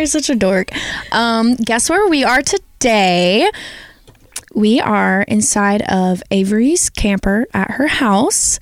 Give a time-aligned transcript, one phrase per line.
[0.00, 0.70] You're such a dork.
[1.12, 3.50] Um, guess where we are today?
[4.54, 8.58] We are inside of Avery's camper at her house,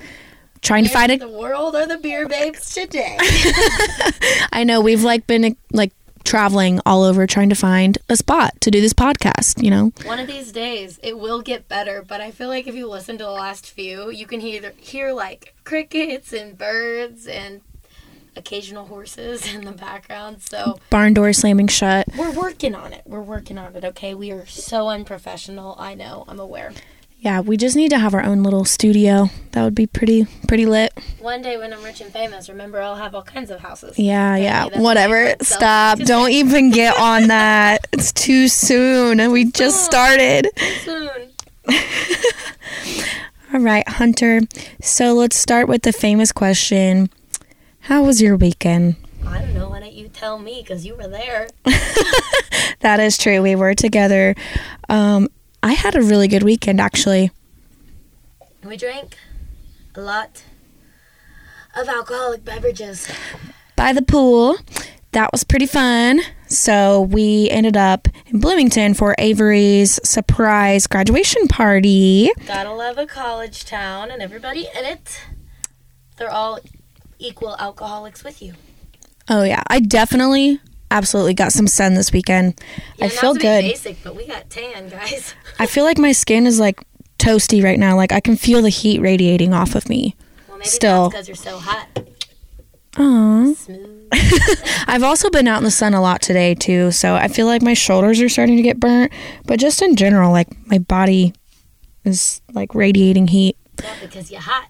[0.62, 1.18] trying to find a.
[1.18, 3.16] the world are the beer babes today.
[4.52, 5.92] I know we've like been like
[6.24, 9.62] traveling all over trying to find a spot to do this podcast.
[9.62, 12.74] You know, One of these days, it will get better, but I feel like if
[12.74, 17.60] you listen to the last few, you can hear hear like crickets and birds and
[18.38, 20.40] occasional horses in the background.
[20.42, 22.06] So barn door slamming shut.
[22.16, 23.02] we're working on it.
[23.04, 23.84] We're working on it.
[23.84, 25.74] Okay, we are so unprofessional.
[25.78, 26.24] I know.
[26.28, 26.72] I'm aware.
[27.20, 29.28] Yeah, we just need to have our own little studio.
[29.50, 30.92] That would be pretty pretty lit.
[31.18, 33.98] One day when I'm rich and famous, remember I'll have all kinds of houses.
[33.98, 34.80] Yeah, Okay, yeah.
[34.80, 35.34] Whatever.
[35.42, 35.98] Stop.
[36.04, 37.88] Don't even get on that.
[37.92, 39.18] It's too soon.
[39.18, 40.48] And we just started.
[40.84, 41.10] soon.
[43.52, 44.40] All right, Hunter.
[44.82, 47.10] So let's start with the famous question.
[47.88, 48.96] How was your weekend?
[49.26, 49.70] I don't know.
[49.70, 50.60] Why don't you tell me?
[50.62, 51.48] Because you were there.
[52.80, 53.42] That is true.
[53.42, 54.36] We were together.
[54.88, 55.28] Um,
[55.62, 57.30] I had a really good weekend, actually.
[58.62, 59.16] We drank
[59.94, 60.44] a lot
[61.74, 63.08] of alcoholic beverages.
[63.74, 64.58] By the pool.
[65.12, 66.20] That was pretty fun.
[66.46, 72.30] So we ended up in Bloomington for Avery's surprise graduation party.
[72.46, 75.20] Gotta love a college town and everybody in it.
[76.18, 76.60] They're all
[77.18, 78.54] equal alcoholics with you.
[79.28, 82.60] Oh yeah, I definitely absolutely got some sun this weekend.
[82.96, 83.62] Yeah, I feel good.
[83.62, 85.34] Basic, but we got tan, guys.
[85.58, 86.82] I feel like my skin is like
[87.18, 87.96] toasty right now.
[87.96, 90.16] Like I can feel the heat radiating off of me.
[90.48, 91.10] Well, maybe Still.
[91.10, 91.88] because you're so hot.
[92.92, 93.54] Aww.
[93.54, 94.08] Smooth.
[94.88, 97.62] I've also been out in the sun a lot today too, so I feel like
[97.62, 99.12] my shoulders are starting to get burnt.
[99.44, 101.34] But just in general, like my body
[102.04, 103.56] is like radiating heat.
[103.82, 104.68] yeah, because you're hot.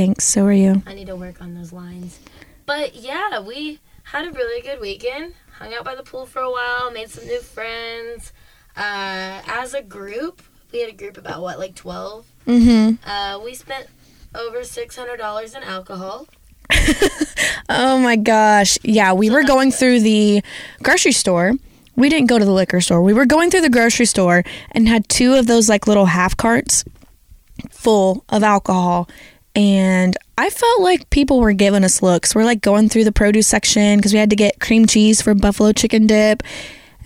[0.00, 0.24] Thanks.
[0.24, 0.82] So are you.
[0.86, 2.20] I need to work on those lines.
[2.64, 5.34] But yeah, we had a really good weekend.
[5.58, 8.32] Hung out by the pool for a while, made some new friends.
[8.74, 10.40] Uh, as a group,
[10.72, 12.24] we had a group about what, like 12?
[12.46, 13.06] Mm-hmm.
[13.06, 13.88] Uh, we spent
[14.34, 16.26] over $600 in alcohol.
[17.72, 18.78] Oh my gosh.
[18.82, 20.42] Yeah, we were going through the
[20.82, 21.52] grocery store.
[21.94, 23.00] We didn't go to the liquor store.
[23.00, 26.36] We were going through the grocery store and had two of those like little half
[26.36, 26.84] carts
[27.70, 29.08] full of alcohol.
[29.54, 32.34] And I felt like people were giving us looks.
[32.34, 35.34] We're like going through the produce section because we had to get cream cheese for
[35.34, 36.42] buffalo chicken dip.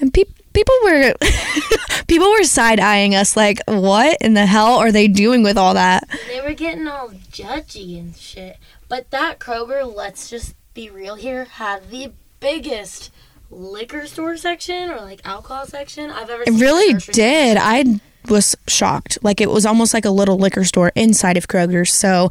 [0.01, 1.15] And pe- people were
[2.07, 5.75] people were side eyeing us like, what in the hell are they doing with all
[5.75, 6.09] that?
[6.29, 8.59] They were getting all judgy and shit.
[8.89, 13.11] But that Kroger, let's just be real here, had the biggest
[13.51, 17.57] liquor store section or like alcohol section I've ever It really did.
[17.57, 19.19] I was shocked.
[19.23, 21.93] Like it was almost like a little liquor store inside of Kroger's.
[21.93, 22.29] So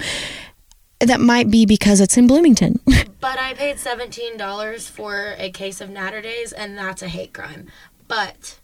[1.00, 2.80] that might be because it's in Bloomington.
[3.24, 7.68] But I paid $17 for a case of Natter Days, and that's a hate crime.
[8.10, 8.60] But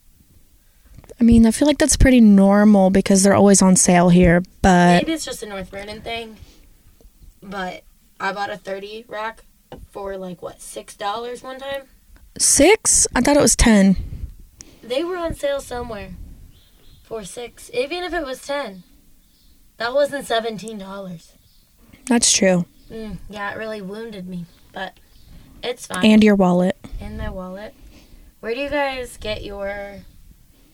[1.17, 4.43] I mean, I feel like that's pretty normal because they're always on sale here.
[4.61, 6.35] But maybe it's just a North Vernon thing.
[7.41, 7.83] But
[8.19, 9.45] I bought a 30 rack
[9.91, 11.83] for like, what, $6 one time?
[12.37, 13.07] six?
[13.15, 13.95] I thought it was ten.
[14.83, 16.11] They were on sale somewhere
[17.09, 18.83] for six, even if it was 10
[19.77, 21.31] That wasn't $17.
[22.05, 22.65] That's true.
[22.91, 24.93] Mm, yeah, it really wounded me, but
[25.63, 26.05] it's fine.
[26.05, 26.77] And your wallet.
[27.01, 27.73] in my wallet.
[28.41, 30.01] Where do you guys get your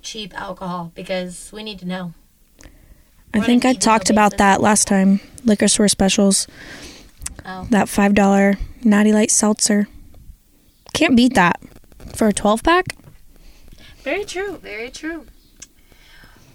[0.01, 0.91] cheap alcohol?
[0.93, 2.13] Because we need to know.
[3.33, 5.21] I We're think I talked about that last time.
[5.43, 6.47] Liquor store specials.
[7.45, 7.67] Oh.
[7.69, 9.87] That five dollar Natty Light seltzer.
[10.93, 11.59] Can't beat that
[12.15, 12.95] for a twelve pack.
[14.03, 14.57] Very true.
[14.57, 15.25] Very true.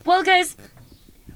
[0.04, 0.56] Well, guys,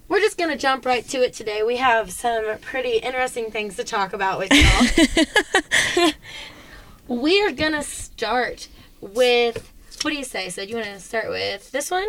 [0.09, 1.63] we're just gonna jump right to it today.
[1.63, 6.11] We have some pretty interesting things to talk about with y'all.
[7.09, 8.69] we are gonna start
[9.01, 9.71] with
[10.03, 10.51] what do you say?
[10.51, 12.09] So, do you want to start with this one?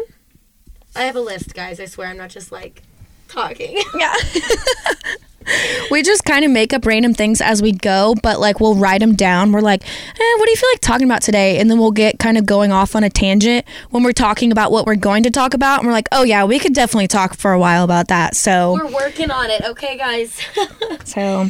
[0.96, 1.80] I have a list, guys.
[1.80, 2.84] I swear, I'm not just like
[3.28, 3.82] talking.
[3.98, 4.14] Yeah.
[5.92, 9.00] we just kind of make up random things as we go, but like we'll write
[9.00, 9.52] them down.
[9.52, 11.60] We're like, eh, what do you feel like talking about today?
[11.60, 14.72] And then we'll get kind of going off on a tangent when we're talking about
[14.72, 15.80] what we're going to talk about.
[15.80, 18.36] And we're like, oh, yeah, we could definitely talk for a while about that.
[18.36, 20.42] So, We're working on it, okay, guys.
[21.06, 21.50] so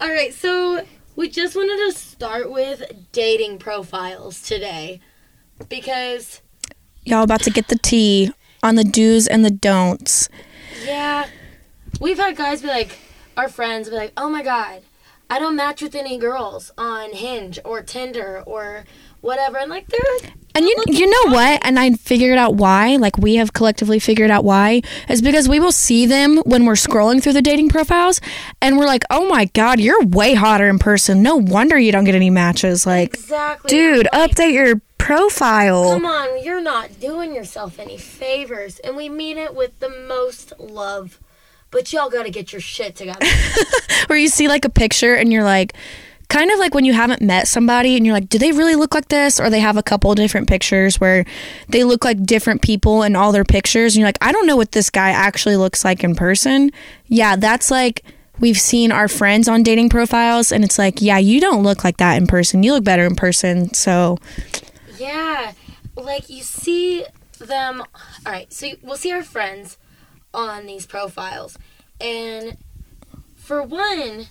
[0.00, 0.84] All right, so
[1.16, 2.82] we just wanted to start with
[3.12, 5.00] dating profiles today
[5.68, 6.40] because
[7.04, 8.30] y'all about to get the tea
[8.62, 10.28] on the do's and the don'ts.
[10.84, 11.26] yeah,
[12.00, 12.96] we've had guys be like
[13.38, 14.82] our friends be like, "Oh my god,
[15.30, 18.84] I don't match with any girls on Hinge or Tinder or
[19.20, 21.60] whatever." And like they're And you you know what?
[21.64, 22.96] And I figured out why.
[22.96, 26.74] Like we have collectively figured out why is because we will see them when we're
[26.74, 28.20] scrolling through the dating profiles,
[28.60, 31.22] and we're like, "Oh my god, you're way hotter in person.
[31.22, 33.68] No wonder you don't get any matches." Like, Exactly.
[33.68, 35.92] dude, update your profile.
[35.94, 40.52] Come on, you're not doing yourself any favors, and we mean it with the most
[40.58, 41.20] love.
[41.70, 43.26] But y'all gotta get your shit together.
[44.06, 45.74] Where you see like a picture and you're like,
[46.28, 48.94] kind of like when you haven't met somebody and you're like, do they really look
[48.94, 49.40] like this?
[49.40, 51.24] Or they have a couple different pictures where
[51.68, 53.94] they look like different people in all their pictures.
[53.94, 56.70] And you're like, I don't know what this guy actually looks like in person.
[57.06, 58.04] Yeah, that's like
[58.38, 61.96] we've seen our friends on dating profiles and it's like, yeah, you don't look like
[61.96, 62.62] that in person.
[62.62, 63.72] You look better in person.
[63.72, 64.18] So,
[64.98, 65.52] yeah,
[65.96, 67.04] like you see
[67.38, 67.82] them.
[68.26, 69.78] All right, so we'll see our friends
[70.32, 71.58] on these profiles,
[72.00, 72.56] and
[73.36, 74.26] for one,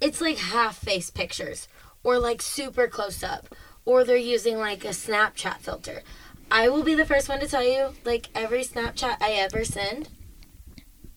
[0.00, 1.68] it's like half face pictures
[2.04, 3.54] or like super close up,
[3.84, 6.02] or they're using like a Snapchat filter.
[6.50, 10.08] I will be the first one to tell you, like every Snapchat I ever send,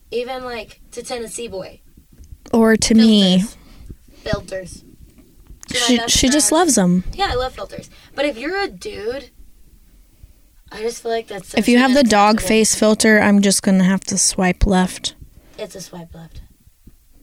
[0.09, 1.81] even like to Tennessee Boy,
[2.53, 3.57] or to me, filters.
[4.23, 4.83] Filters.
[5.69, 7.03] To my she, she just loves them.
[7.13, 7.89] Yeah, I love filters.
[8.13, 9.29] But if you're a dude,
[10.71, 11.53] I just feel like that's.
[11.55, 15.15] If you have the dog face filter, I'm just going to have to swipe left.
[15.57, 16.41] it's a swipe left.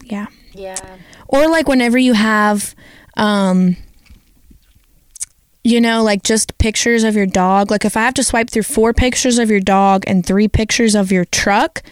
[0.04, 0.26] Yeah.
[0.54, 0.76] Yeah.
[1.28, 2.74] or like whenever you have
[3.16, 3.76] um
[5.62, 8.62] you know like just pictures of your dog like if i have to swipe through
[8.62, 11.82] four pictures of your dog and three pictures of your truck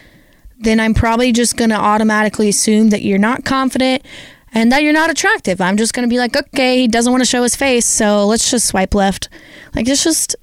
[0.59, 4.03] then i'm probably just going to automatically assume that you're not confident
[4.53, 7.21] and that you're not attractive i'm just going to be like okay he doesn't want
[7.21, 9.29] to show his face so let's just swipe left
[9.75, 10.35] like it's just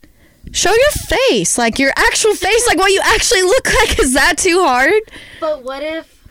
[0.53, 4.39] show your face like your actual face like what you actually look like is that
[4.39, 5.03] too hard
[5.41, 6.29] But what if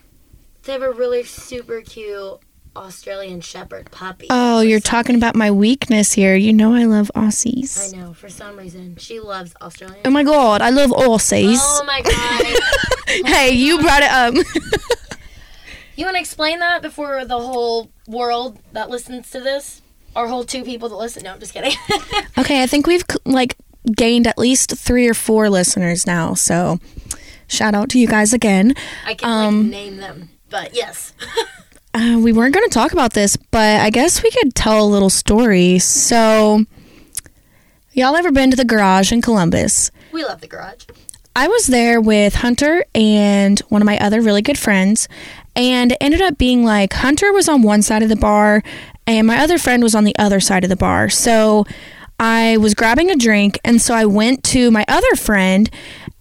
[0.63, 2.39] they were really super cute
[2.75, 4.27] Australian Shepherd puppy?
[4.29, 8.13] oh you're talking about my weakness here you know i love aussies I know.
[8.13, 9.99] For some reason, she loves Australian.
[10.05, 11.57] Oh my god, I love Aussies.
[11.59, 13.25] Oh my god!
[13.27, 14.33] hey, you brought it up.
[15.95, 19.81] you want to explain that before the whole world that listens to this,
[20.15, 21.23] our whole two people that listen?
[21.23, 21.73] No, I'm just kidding.
[22.37, 23.57] okay, I think we've like
[23.95, 26.33] gained at least three or four listeners now.
[26.33, 26.79] So,
[27.47, 28.73] shout out to you guys again.
[29.05, 31.13] I can Um, like name them, but yes.
[31.95, 34.89] Uh, we weren't going to talk about this, but I guess we could tell a
[34.89, 35.77] little story.
[35.77, 36.65] So,
[37.91, 39.91] y'all ever been to the garage in Columbus?
[40.11, 40.85] we love the garage.
[41.35, 45.07] I was there with Hunter and one of my other really good friends,
[45.55, 48.63] and it ended up being like Hunter was on one side of the bar,
[49.05, 51.09] and my other friend was on the other side of the bar.
[51.09, 51.65] So
[52.25, 55.69] I was grabbing a drink, and so I went to my other friend,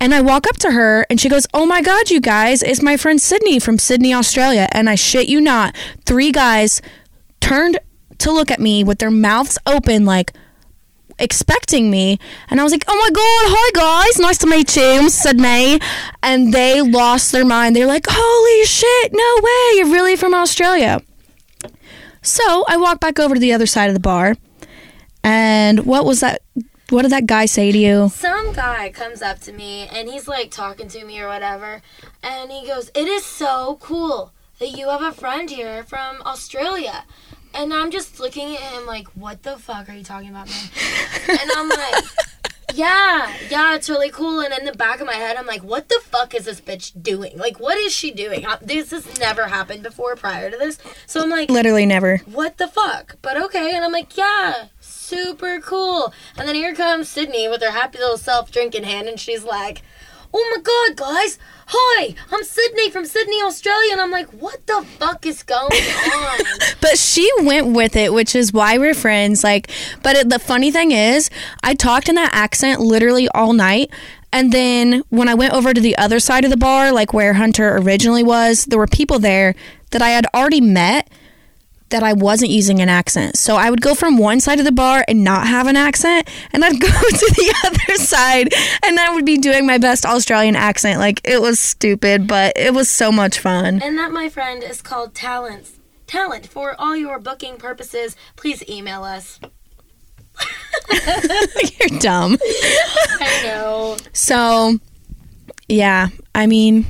[0.00, 2.60] and I walk up to her, and she goes, "Oh my God, you guys!
[2.60, 6.82] It's my friend Sydney from Sydney, Australia." And I shit you not, three guys
[7.38, 7.78] turned
[8.18, 10.32] to look at me with their mouths open, like
[11.20, 12.18] expecting me
[12.50, 15.78] and I was like, "Oh my god, hi guys, nice to meet you, I'm Sydney."
[16.20, 17.76] And they lost their mind.
[17.76, 21.00] They're like, "Holy shit, no way, you're really from Australia."
[22.22, 24.34] So, I walk back over to the other side of the bar.
[25.24, 26.42] And what was that
[26.90, 28.08] what did that guy say to you?
[28.10, 31.80] some guy comes up to me and he's like talking to me or whatever
[32.22, 37.04] and he goes it is so cool that you have a friend here from australia
[37.54, 40.68] and i'm just looking at him like what the fuck are you talking about man
[41.40, 42.04] and i'm like
[42.74, 45.88] yeah yeah it's really cool and in the back of my head i'm like what
[45.88, 49.82] the fuck is this bitch doing like what is she doing this has never happened
[49.82, 52.18] before prior to this so i'm like Literally never.
[52.26, 53.16] what the fuck?
[53.22, 53.74] But okay.
[53.74, 54.66] And I'm like, yeah,
[55.12, 56.12] super cool.
[56.36, 59.44] And then here comes Sydney with her happy little self drink in hand, and she's
[59.44, 59.82] like,
[60.32, 61.38] oh my god, guys.
[61.74, 63.92] Hi, I'm Sydney from Sydney, Australia.
[63.92, 65.70] And I'm like, what the fuck is going
[66.14, 66.40] on?
[66.80, 69.44] But she went with it, which is why we're friends.
[69.44, 69.70] Like,
[70.02, 71.30] but it, the funny thing is,
[71.62, 73.90] I talked in that accent literally all night.
[74.34, 77.34] And then when I went over to the other side of the bar, like where
[77.34, 79.54] Hunter originally was, there were people there
[79.90, 81.10] that I had already met
[81.92, 83.36] that I wasn't using an accent.
[83.38, 86.28] So I would go from one side of the bar and not have an accent,
[86.52, 88.52] and I'd go to the other side
[88.84, 90.98] and I would be doing my best Australian accent.
[90.98, 93.80] Like it was stupid, but it was so much fun.
[93.82, 95.78] and that, my friend, is called talents.
[96.06, 98.16] Talent for all your booking purposes.
[98.36, 99.40] Please email us.
[101.80, 102.36] You're dumb.
[103.20, 103.96] I know.
[104.12, 104.78] So,
[105.68, 106.86] yeah, I mean,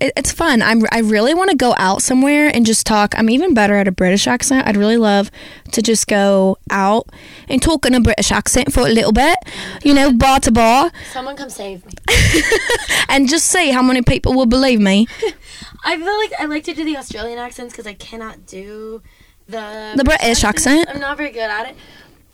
[0.00, 0.62] it, it's fun.
[0.62, 3.14] I'm, I really want to go out somewhere and just talk.
[3.16, 4.66] I'm even better at a British accent.
[4.66, 5.30] I'd really love
[5.72, 7.08] to just go out
[7.48, 9.36] and talk in a British accent for a little bit,
[9.82, 11.92] you know, bar to bar, Someone come save me.
[13.08, 15.06] and just see how many people will believe me.
[15.84, 19.02] I feel like I like to do the Australian accents because I cannot do
[19.48, 20.88] the The British accent?
[20.88, 21.76] I'm not very good at it,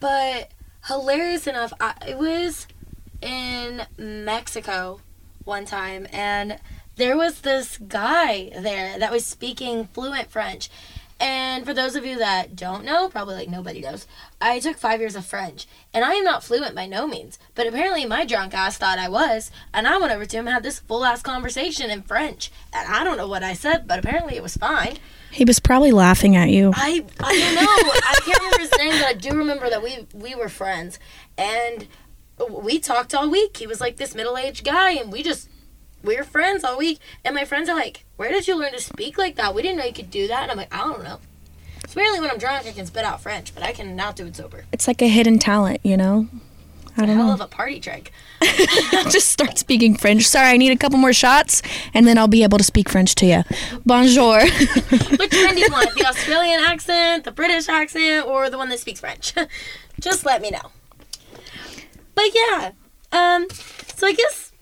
[0.00, 0.50] but
[0.88, 2.66] hilarious enough, I, I was
[3.22, 5.00] in Mexico
[5.44, 6.58] one time, and
[6.96, 10.70] there was this guy there that was speaking fluent French.
[11.20, 14.06] And for those of you that don't know, probably like nobody knows,
[14.40, 15.66] I took five years of French.
[15.92, 17.38] And I am not fluent by no means.
[17.54, 19.50] But apparently my drunk ass thought I was.
[19.72, 22.50] And I went over to him and had this full ass conversation in French.
[22.72, 24.98] And I don't know what I said, but apparently it was fine.
[25.30, 26.72] He was probably laughing at you.
[26.74, 27.92] I I don't know.
[28.04, 31.00] I can't remember his name, but I do remember that we we were friends,
[31.36, 31.88] and
[32.48, 33.56] we talked all week.
[33.56, 35.48] He was like this middle aged guy, and we just
[36.04, 36.98] we were friends all week.
[37.24, 39.54] And my friends are like, "Where did you learn to speak like that?
[39.54, 41.18] We didn't know you could do that." And I'm like, "I don't know."
[41.86, 44.36] So apparently, when I'm drunk, I can spit out French, but I cannot do it
[44.36, 44.64] sober.
[44.72, 46.28] It's like a hidden talent, you know?
[46.96, 47.32] I don't Hell know.
[47.34, 48.12] of a party trick.
[49.10, 50.22] Just start speaking French.
[50.26, 51.60] Sorry, I need a couple more shots,
[51.92, 53.42] and then I'll be able to speak French to you.
[53.84, 54.40] Bonjour.
[54.48, 55.92] Which one do you want?
[55.96, 59.34] The Australian accent, the British accent, or the one that speaks French?
[60.00, 60.70] Just let me know.
[62.14, 62.70] But yeah,
[63.10, 63.48] um,
[63.96, 64.52] so I guess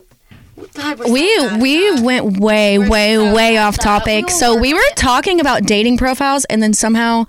[0.74, 4.30] God, so we we went way We're way so way off topic.
[4.30, 7.24] So we were talking about dating profiles, and then somehow,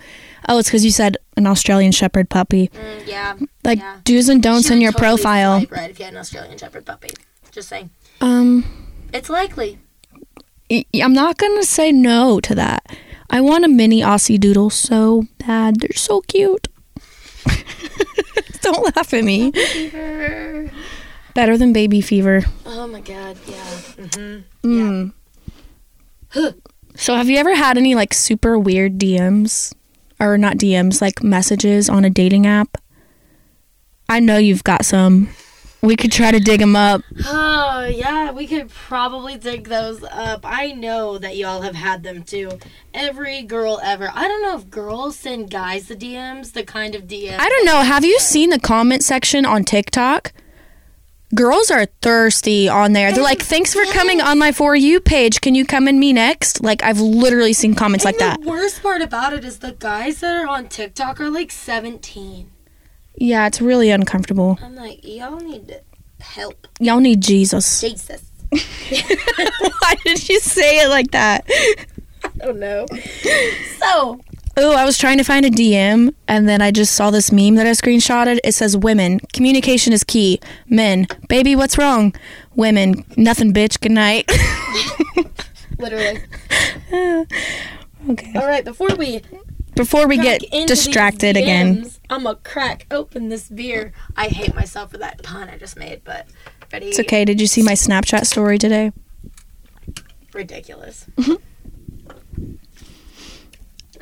[0.49, 2.69] oh, it's because you said an Australian Shepherd puppy.
[2.69, 3.97] Mm, yeah, Like yeah.
[4.03, 5.65] do's and don'ts in your totally profile.
[5.69, 7.09] Right, if you had an Australian Shepherd puppy.
[7.51, 7.89] Just saying,
[8.21, 8.65] Um,
[9.13, 9.79] it's likely.
[10.71, 12.83] I'm not gonna say no to that.
[13.29, 15.79] I want a mini Aussie Doodle so bad.
[15.79, 16.67] They're so cute.
[18.61, 19.51] Don't laugh at me.
[21.33, 21.45] Fever.
[21.45, 22.43] Better than baby fever.
[22.65, 23.63] Oh my god, yeah.
[24.13, 25.13] hmm Mm.
[26.95, 29.73] So have you ever had any like super weird DMs
[30.19, 32.77] or not DMs like messages on a dating app?
[34.09, 35.29] I know you've got some.
[35.81, 37.01] We could try to dig them up.
[37.25, 40.41] Oh yeah, we could probably dig those up.
[40.43, 42.57] I know that y'all have had them too.
[42.93, 44.09] Every girl ever.
[44.13, 47.37] I don't know if girls send guys the DMs, the kind of DMs.
[47.39, 47.81] I don't know.
[47.81, 50.31] Have you seen the comment section on TikTok?
[51.33, 53.11] Girls are thirsty on there.
[53.11, 55.41] They're like, "Thanks for coming on my for you page.
[55.41, 58.41] Can you come and me next?" Like I've literally seen comments like that.
[58.41, 62.51] the worst part about it is the guys that are on TikTok are like 17.
[63.15, 64.59] Yeah, it's really uncomfortable.
[64.61, 65.81] I'm like, y'all need
[66.19, 66.67] help.
[66.79, 67.81] Y'all need Jesus.
[67.81, 68.21] Jesus.
[68.51, 71.45] Why did you say it like that?
[71.49, 72.85] I don't know.
[73.79, 74.19] So,
[74.55, 77.55] Oh, I was trying to find a DM and then I just saw this meme
[77.55, 78.39] that I screenshotted.
[78.43, 80.39] It says women, communication is key.
[80.69, 82.13] Men, baby, what's wrong?
[82.55, 84.31] Women, nothing bitch, good night.
[85.79, 86.21] literally.
[88.09, 88.33] okay.
[88.35, 89.21] All right, before we
[89.75, 91.89] Before we get distracted these again.
[92.09, 93.91] I'm gonna crack open this beer.
[94.15, 96.27] I hate myself for that pun I just made, but
[96.71, 96.87] ready?
[96.87, 97.25] It's okay.
[97.25, 98.91] Did you see my Snapchat story today?
[100.33, 101.07] Ridiculous.
[101.17, 101.35] Mm-hmm.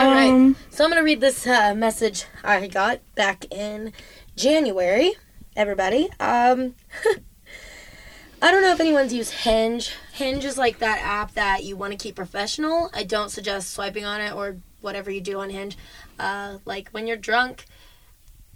[0.01, 3.93] All right, Um, so I'm gonna read this uh, message I got back in
[4.35, 5.13] January.
[5.55, 6.73] Everybody, um,
[8.41, 9.93] I don't know if anyone's used Hinge.
[10.13, 12.89] Hinge is like that app that you want to keep professional.
[12.95, 15.77] I don't suggest swiping on it or whatever you do on Hinge.
[16.17, 17.65] Uh, like when you're drunk,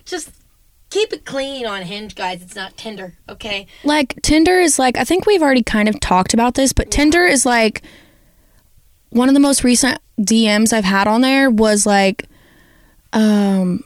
[0.03, 0.31] just
[0.89, 2.41] keep it clean on Hinge, guys.
[2.41, 3.67] It's not Tinder, okay?
[3.83, 7.27] like Tinder is like I think we've already kind of talked about this, but Tinder
[7.27, 7.83] is like
[9.11, 12.25] one of the most recent DMs I've had on there was like
[13.13, 13.83] um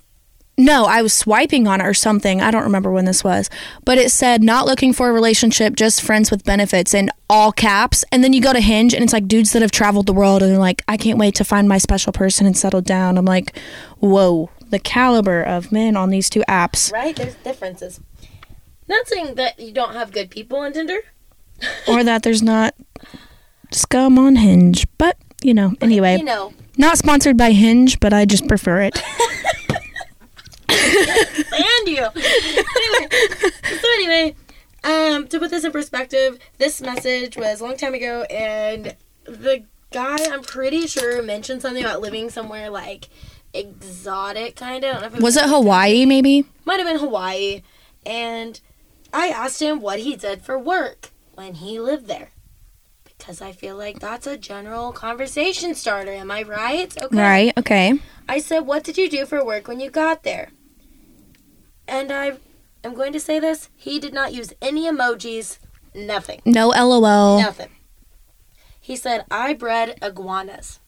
[0.60, 2.42] no, I was swiping on it or something.
[2.42, 3.50] I don't remember when this was.
[3.86, 8.04] But it said not looking for a relationship, just friends with benefits in all caps.
[8.12, 10.44] And then you go to Hinge and it's like dudes that have traveled the world
[10.44, 13.18] and they're like, I can't wait to find my special person and settle down.
[13.18, 13.58] I'm like,
[14.00, 16.92] whoa, the caliber of men on these two apps.
[16.92, 17.16] Right?
[17.16, 18.02] There's differences.
[18.90, 21.00] Not saying that you don't have good people on Tinder.
[21.88, 22.76] or that there's not
[23.72, 24.88] scum on Hinge.
[24.98, 29.02] But, you know, anyway, You know, not sponsored by Hinge, but I just prefer it.
[30.70, 32.06] and you.
[32.16, 33.08] anyway,
[33.82, 34.36] so anyway,
[34.84, 39.64] um, to put this in perspective, this message was a long time ago, and the
[39.92, 43.10] guy I'm pretty sure mentioned something about living somewhere like
[43.54, 44.90] exotic, kind of.
[44.98, 46.46] I don't know if Was it Hawaii, maybe?
[46.66, 47.64] Might have been Hawaii,
[48.06, 48.60] and
[49.14, 52.30] I asked him what he did for work when he lived there.
[53.20, 56.14] Because I feel like that's a general conversation starter.
[56.14, 56.92] Am I right?
[57.04, 57.16] Okay.
[57.16, 58.00] Right, okay.
[58.28, 60.50] I said, What did you do for work when you got there?
[61.88, 62.38] And I
[62.84, 65.60] am going to say this he did not use any emojis,
[65.94, 66.42] nothing.
[66.46, 67.40] No LOL.
[67.40, 67.70] Nothing.
[68.80, 70.80] He said, I bred iguanas.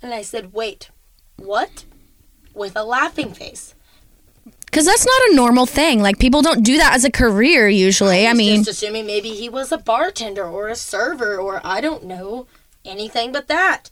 [0.00, 0.90] And I said, Wait,
[1.36, 1.84] what?
[2.54, 3.74] With a laughing face.
[4.70, 6.02] Because that's not a normal thing.
[6.02, 8.26] Like, people don't do that as a career usually.
[8.26, 11.80] I was mean, just assuming maybe he was a bartender or a server or I
[11.80, 12.46] don't know
[12.84, 13.90] anything but that.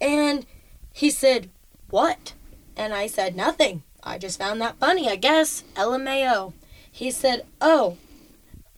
[0.00, 0.46] And
[0.92, 1.50] he said,
[1.90, 2.34] "What?"
[2.76, 5.64] And I said, "Nothing." I just found that funny, I guess.
[5.74, 6.52] LMAO.
[6.90, 7.96] He said, Oh,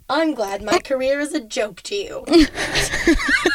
[0.09, 2.25] I'm glad my career is a joke to you.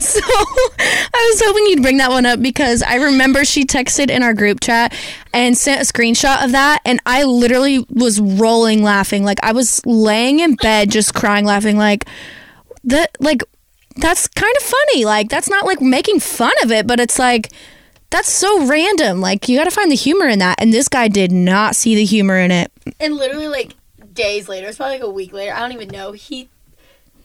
[0.08, 4.22] So I was hoping you'd bring that one up because I remember she texted in
[4.22, 4.94] our group chat
[5.32, 9.24] and sent a screenshot of that, and I literally was rolling laughing.
[9.24, 11.76] Like I was laying in bed just crying, laughing.
[11.76, 12.04] Like
[12.84, 13.42] that, like
[13.96, 15.04] that's kind of funny.
[15.04, 17.50] Like that's not like making fun of it, but it's like
[18.10, 19.20] that's so random.
[19.20, 21.94] Like you got to find the humor in that, and this guy did not see
[21.94, 22.72] the humor in it.
[23.00, 23.74] And literally, like,
[24.12, 26.48] days later, it's probably like a week later, I don't even know, he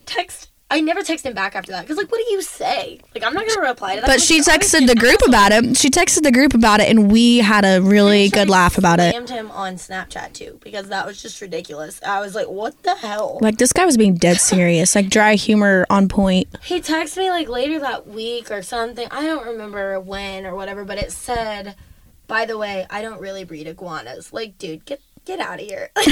[0.06, 0.50] text.
[0.74, 3.00] I never texted him back after that because, like, what do you say?
[3.14, 4.08] Like, I'm not gonna reply to that.
[4.08, 5.78] But she texted the group about it.
[5.78, 9.12] She texted the group about it, and we had a really good laugh about it.
[9.12, 12.02] Slammed him on Snapchat too because that was just ridiculous.
[12.04, 15.36] I was like, "What the hell?" Like this guy was being dead serious, like dry
[15.36, 16.48] humor on point.
[16.64, 19.08] He texted me like later that week or something.
[19.12, 21.76] I don't remember when or whatever, but it said,
[22.26, 25.90] "By the way, I don't really breed iguanas." Like, dude, get get out of here.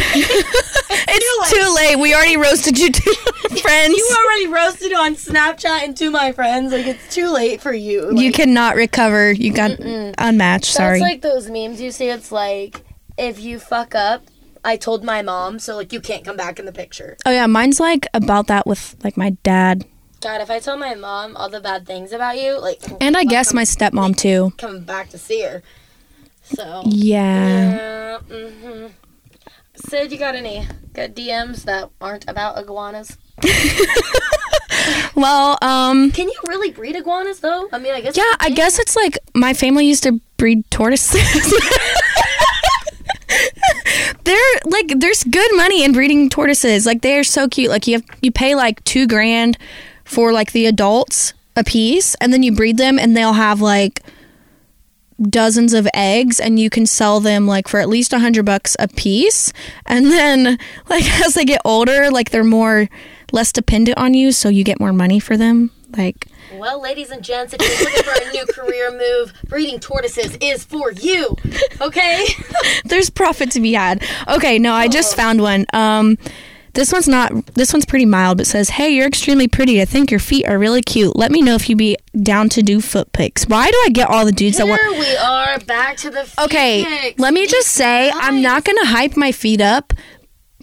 [1.14, 1.98] It's too late.
[1.98, 3.14] We already roasted you two
[3.62, 3.98] friends.
[3.98, 6.72] you already roasted on Snapchat and to my friends.
[6.72, 8.12] Like, it's too late for you.
[8.12, 9.32] Like, You cannot recover.
[9.32, 10.66] You got unmatched.
[10.74, 11.00] Sorry.
[11.00, 12.08] That's like those memes you see.
[12.10, 12.84] It's like
[13.18, 14.24] if you fuck up,
[14.64, 17.18] I told my mom, so like you can't come back in the picture.
[17.26, 19.86] oh yeah, mine's like about that with like my dad,
[20.22, 23.24] God, if I tell my mom all the bad things about you, like and I
[23.26, 24.54] guess my stepmom too.
[24.58, 25.64] coming back to see her.
[26.44, 27.72] So Yeah.
[27.72, 28.20] yeah.
[28.30, 28.88] Mm-hmm.
[29.88, 33.18] Sid, you got any good DMs that aren't about iguanas?
[35.14, 37.68] Well, um, Can you really breed iguanas though?
[37.72, 38.18] I mean, I guess.
[38.18, 41.22] yeah, I guess it's like my family used to breed tortoises.
[44.24, 46.86] They're like there's good money in breeding tortoises.
[46.86, 47.70] Like they are so cute.
[47.70, 49.58] Like you have you pay like two grand
[50.06, 54.02] for like the adults a piece, and then you breed them, and they'll have like
[55.30, 58.76] dozens of eggs and you can sell them like for at least a hundred bucks
[58.80, 59.54] a piece
[59.86, 60.58] and then
[60.90, 62.90] like as they get older like they're more
[63.32, 67.22] less dependent on you so you get more money for them like Well, ladies and
[67.22, 71.36] gents, if you're looking for a new career move, breeding tortoises is for you.
[71.82, 72.26] Okay.
[72.86, 76.18] there's profit to be had okay no i just found one um
[76.74, 80.10] this one's not this one's pretty mild but says hey you're extremely pretty i think
[80.12, 83.12] your feet are really cute let me know if you'd be down to do foot
[83.14, 86.10] pics why do i get all the dudes that Here want we are back to
[86.10, 86.24] the.
[86.24, 87.20] feet Okay, pics.
[87.20, 89.94] let me just say I'm not gonna hype my feet up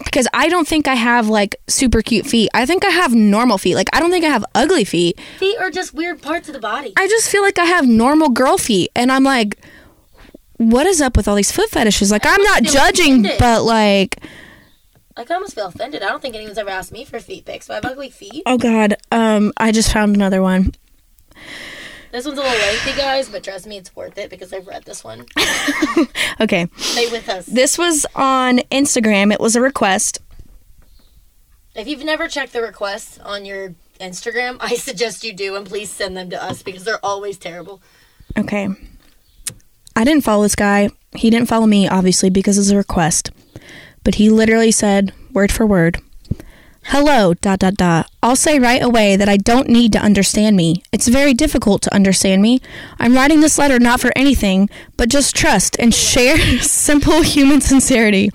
[0.05, 2.49] because I don't think I have like super cute feet.
[2.55, 3.75] I think I have normal feet.
[3.75, 5.19] Like I don't think I have ugly feet.
[5.39, 6.93] Feet are just weird parts of the body.
[6.97, 9.59] I just feel like I have normal girl feet, and I'm like,
[10.57, 12.11] what is up with all these foot fetishes?
[12.13, 14.19] Like I'm not judging, but like,
[15.19, 16.03] I almost feel offended.
[16.03, 17.67] I don't think anyone's ever asked me for feet pics.
[17.67, 18.43] Do I have ugly feet?
[18.47, 20.73] oh god, um, I just found another one.
[22.11, 24.85] This one's a little lengthy, guys, but trust me, it's worth it because I've read
[24.85, 25.27] this one.
[26.41, 27.47] Okay, Stay with us.
[27.47, 29.33] this was on Instagram.
[29.33, 30.21] It was a request.
[31.75, 35.91] If you've never checked the requests on your Instagram, I suggest you do, and please
[35.91, 37.83] send them to us because they're always terrible.
[38.39, 38.69] Okay.
[39.97, 40.91] I didn't follow this guy.
[41.17, 43.33] He didn't follow me, obviously, because it's a request.
[44.05, 46.01] But he literally said, word for word,
[46.91, 48.11] Hello, dot, dot, dot.
[48.23, 50.83] I'll say right away that I don't need to understand me.
[50.91, 52.63] It's very difficult to understand me.
[52.99, 58.31] I'm writing this letter not for anything, but just trust and share simple human sincerity.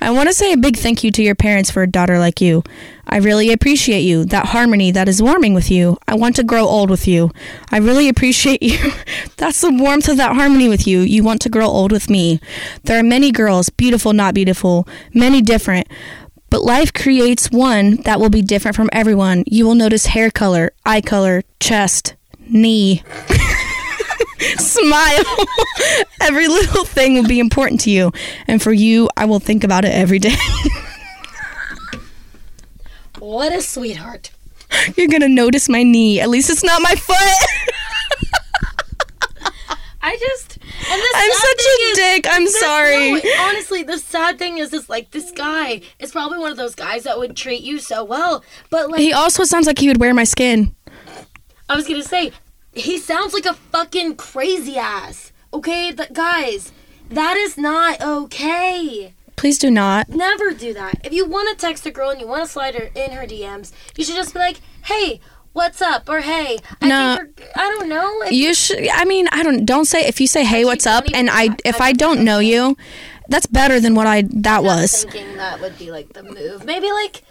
[0.00, 2.40] I want to say a big thank you to your parents for a daughter like
[2.40, 2.62] you.
[3.08, 5.96] I really appreciate you, that harmony that is warming with you.
[6.06, 7.30] I want to grow old with you.
[7.70, 8.92] I really appreciate you.
[9.36, 11.00] That's the warmth of that harmony with you.
[11.00, 12.40] You want to grow old with me.
[12.84, 15.88] There are many girls, beautiful, not beautiful, many different.
[16.50, 19.44] But life creates one that will be different from everyone.
[19.46, 22.14] You will notice hair color, eye color, chest,
[22.48, 23.02] knee,
[24.58, 25.24] smile.
[26.20, 28.12] every little thing will be important to you.
[28.46, 30.36] And for you, I will think about it every day.
[33.28, 34.30] What a sweetheart.
[34.96, 36.18] You're going to notice my knee.
[36.18, 37.16] At least it's not my foot.
[40.00, 40.56] I just
[40.88, 42.26] I'm such a is- dick.
[42.26, 43.12] I'm sorry.
[43.12, 46.74] no, honestly, the sad thing is, is like this guy is probably one of those
[46.74, 50.00] guys that would treat you so well, but like He also sounds like he would
[50.00, 50.74] wear my skin.
[51.68, 52.32] I was gonna say,
[52.72, 55.32] he sounds like a fucking crazy ass.
[55.52, 56.72] Okay, but guys,
[57.10, 59.12] that is not okay.
[59.38, 60.08] Please do not.
[60.08, 61.00] Never do that.
[61.04, 63.24] If you want to text a girl and you want to slide her in her
[63.26, 65.20] DMs, you should just be like, "Hey,
[65.52, 67.16] what's up?" or "Hey, I No.
[67.16, 68.88] think I don't know." If- You should.
[68.92, 69.64] I mean, I don't.
[69.64, 71.62] Don't say if you say, "Hey, what's up?" and I, that.
[71.64, 72.76] if I I don't know you,
[73.28, 75.04] that's better than what I that was.
[75.04, 76.64] thinking that would be like the move.
[76.64, 77.22] Maybe like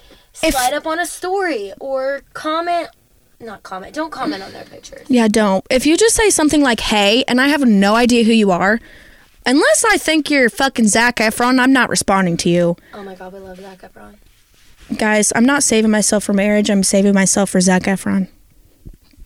[0.41, 2.87] If- slide up on a story or comment.
[3.39, 3.93] Not comment.
[3.93, 5.05] Don't comment on their pictures.
[5.09, 5.63] Yeah, don't.
[5.69, 8.79] If you just say something like "Hey," and I have no idea who you are,
[9.47, 12.75] Unless I think you're fucking Zac Efron, I'm not responding to you.
[12.93, 14.15] Oh my god, we love Zac Efron.
[14.97, 16.69] Guys, I'm not saving myself for marriage.
[16.69, 18.27] I'm saving myself for Zac Efron.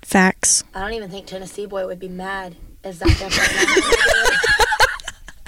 [0.04, 0.64] Facts.
[0.76, 3.32] I don't even think Tennessee Boy would be mad if Zac Efron.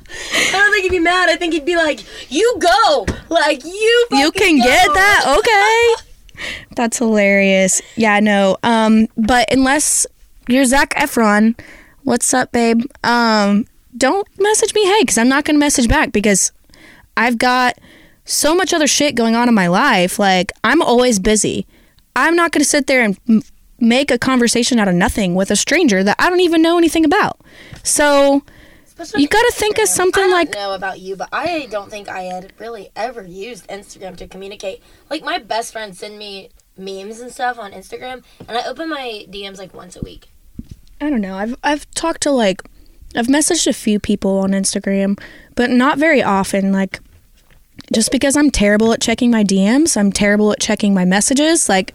[0.10, 1.30] I don't think he'd be mad.
[1.30, 2.00] I think he'd be like,
[2.32, 5.38] "You go, like you." You can get that.
[5.38, 6.04] Okay.
[6.76, 7.80] That's hilarious.
[7.96, 8.58] Yeah, no.
[8.64, 10.08] Um, but unless
[10.48, 11.60] you're Zac Efron,
[12.04, 12.82] what's up, babe?
[13.04, 16.51] Um, don't message me hey, because I'm not gonna message back because
[17.17, 17.77] I've got
[18.25, 20.17] so much other shit going on in my life.
[20.19, 21.65] Like I'm always busy.
[22.15, 23.41] I'm not gonna sit there and m-
[23.79, 27.06] make a conversation out of nothing with a stranger that I don't even know anything
[27.06, 27.39] about.
[27.84, 28.43] So
[28.86, 31.89] Especially You gotta think of something I don't like- know about you, but I don't
[31.89, 34.84] think I had really ever used Instagram to communicate.
[35.10, 39.25] Like my best friend send me memes and stuff on Instagram, and I open my
[39.29, 40.27] DMs like once a week.
[41.01, 41.36] I don't know.
[41.36, 42.62] I've I've talked to like
[43.15, 45.19] I've messaged a few people on Instagram,
[45.56, 46.71] but not very often.
[46.71, 46.99] Like
[47.93, 51.69] just because I'm terrible at checking my DMs, I'm terrible at checking my messages.
[51.69, 51.93] Like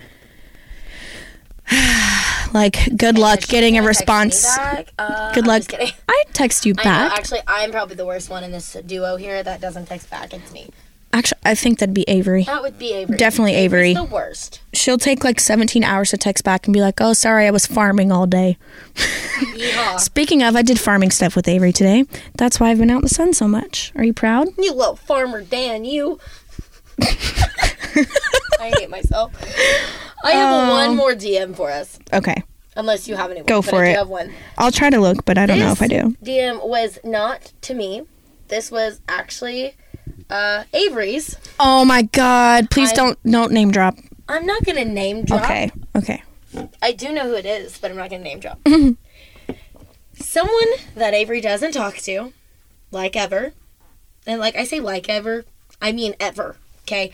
[2.54, 4.46] like good luck getting a response.
[4.98, 5.62] Uh, Good luck.
[6.08, 6.90] I text you I know.
[6.90, 7.18] back.
[7.18, 10.34] Actually, I'm probably the worst one in this duo here that doesn't text back.
[10.34, 10.70] It's me.
[11.12, 12.44] Actually, I think that'd be Avery.
[12.44, 13.16] That would be Avery.
[13.16, 13.94] Definitely Avery.
[13.94, 14.60] The worst.
[14.74, 17.66] She'll take like 17 hours to text back and be like, "Oh, sorry, I was
[17.66, 18.58] farming all day."
[19.98, 22.04] Speaking of, I did farming stuff with Avery today.
[22.36, 23.90] That's why I've been out in the sun so much.
[23.96, 24.48] Are you proud?
[24.58, 26.18] You little farmer Dan, you.
[28.60, 29.32] I hate myself.
[30.24, 30.72] I have Oh.
[30.88, 31.98] one more DM for us.
[32.12, 32.42] Okay.
[32.76, 33.42] Unless you have any.
[33.42, 33.96] Go for it.
[33.96, 34.32] have one.
[34.56, 36.16] I'll try to look, but I don't know if I do.
[36.22, 38.02] DM was not to me.
[38.48, 39.74] This was actually
[40.30, 41.36] uh, Avery's.
[41.60, 43.96] Oh my god, please I- don't don't name drop.
[44.28, 45.44] I'm not gonna name drop.
[45.44, 45.70] Okay.
[45.96, 46.22] Okay.
[46.82, 48.58] I do know who it is, but I'm not gonna name drop.
[50.14, 52.32] Someone that Avery doesn't talk to,
[52.90, 53.52] like ever,
[54.26, 55.44] and like I say, like ever,
[55.80, 56.56] I mean ever.
[56.82, 57.12] Okay.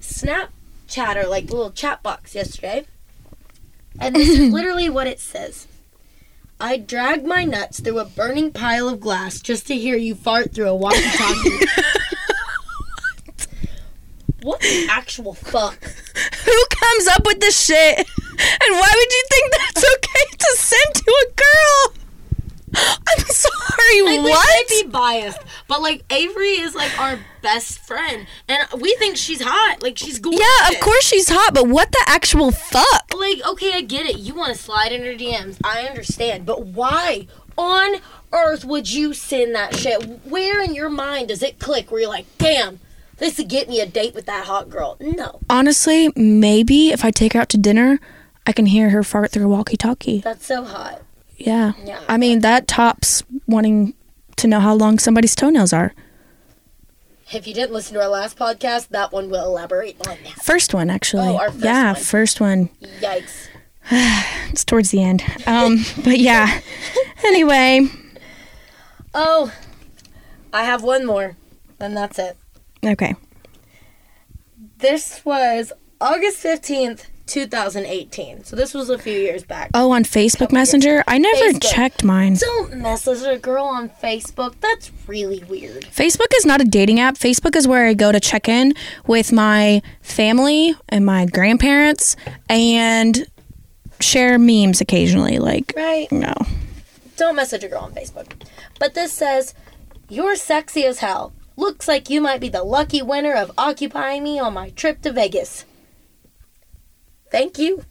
[0.00, 2.86] Snapchat or like the little chat box yesterday,
[4.00, 5.66] and this is literally what it says.
[6.60, 10.52] I dragged my nuts through a burning pile of glass just to hear you fart
[10.52, 11.66] through a walkie-talkie.
[14.42, 15.78] what the actual fuck?
[15.84, 17.98] Who comes up with this shit?
[17.98, 21.94] And why would you think that's okay to send to a girl?
[22.74, 23.24] I'm
[23.90, 28.66] sorry, Like, we might be biased, but like Avery is like our best friend, and
[28.80, 29.82] we think she's hot.
[29.82, 30.40] Like she's gorgeous.
[30.40, 33.14] Yeah, of course she's hot, but what the actual fuck?
[33.16, 34.18] Like, okay, I get it.
[34.18, 35.58] You want to slide in her DMs.
[35.64, 37.96] I understand, but why on
[38.32, 40.02] earth would you send that shit?
[40.24, 42.78] Where in your mind does it click where you're like, damn,
[43.16, 44.96] this would get me a date with that hot girl?
[45.00, 47.98] No, Honestly, maybe if I take her out to dinner,
[48.46, 50.20] I can hear her fart through a walkie-talkie.
[50.20, 51.02] that's so hot.
[51.38, 51.72] Yeah.
[51.84, 52.02] Yeah.
[52.08, 53.94] I mean, that tops wanting
[54.36, 55.94] to know how long somebody's toenails are.
[57.32, 60.32] If you didn't listen to our last podcast, that one will elaborate on that.
[60.42, 61.28] First one, actually.
[61.28, 62.02] Oh, our first yeah, one.
[62.02, 62.68] first one.
[63.00, 63.48] Yikes.
[64.50, 65.22] It's towards the end.
[65.46, 66.60] Um, but yeah.
[67.24, 67.80] Anyway,
[69.14, 69.52] Oh,
[70.52, 71.36] I have one more,
[71.80, 72.36] and that's it.
[72.84, 73.16] okay.
[74.78, 78.44] This was August 15th, 2018.
[78.44, 79.70] So this was a few years back.
[79.74, 81.04] Oh, on Facebook Messenger?
[81.06, 81.70] I never Facebook.
[81.72, 82.34] checked mine.
[82.34, 84.54] Don't message a girl on Facebook.
[84.60, 85.84] That's really weird.
[85.84, 87.14] Facebook is not a dating app.
[87.16, 88.74] Facebook is where I go to check in
[89.06, 92.16] with my family and my grandparents
[92.48, 93.26] and
[94.00, 95.38] share memes occasionally.
[95.38, 96.10] Like, Right?
[96.10, 96.34] no.
[97.16, 98.32] Don't message a girl on Facebook.
[98.78, 99.54] But this says,
[100.08, 101.32] You're sexy as hell.
[101.56, 105.10] Looks like you might be the lucky winner of occupying me on my trip to
[105.12, 105.64] Vegas.
[107.30, 107.84] Thank you.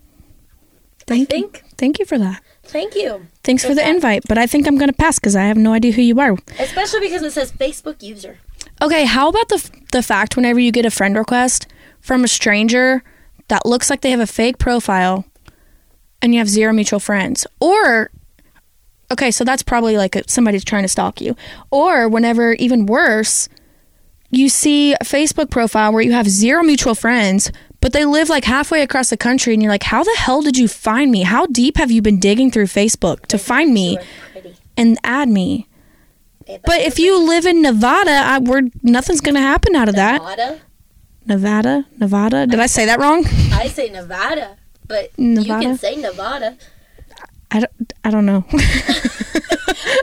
[1.06, 1.52] Thank you.
[1.78, 2.42] Thank you for that.
[2.64, 3.28] Thank you.
[3.44, 5.72] Thanks for the invite, but I think I'm going to pass because I have no
[5.72, 6.38] idea who you are.
[6.60, 8.40] Especially because it says Facebook user.
[8.82, 11.68] Okay, how about the the fact whenever you get a friend request
[12.02, 13.04] from a stranger
[13.48, 15.26] that looks like they have a fake profile
[16.22, 18.12] and you have zero mutual friends or
[19.12, 21.36] okay, so that's probably like a, somebody's trying to stalk you.
[21.72, 23.48] Or whenever even worse,
[24.30, 28.46] you see a Facebook profile where you have zero mutual friends, but they live like
[28.46, 31.22] halfway across the country and you're like, "How the hell did you find me?
[31.24, 34.56] How deep have you been digging through Facebook to find me You are pretty.
[34.76, 35.68] and add me?"
[36.64, 40.22] But if you live in Nevada, I, we're nothing's gonna happen out of that.
[40.22, 40.60] Nevada,
[41.26, 42.48] Nevada, Nevada.
[42.48, 43.26] Did I say that wrong?
[43.52, 46.58] I say Nevada, but you can say Nevada.
[47.52, 48.46] I don't, I don't know.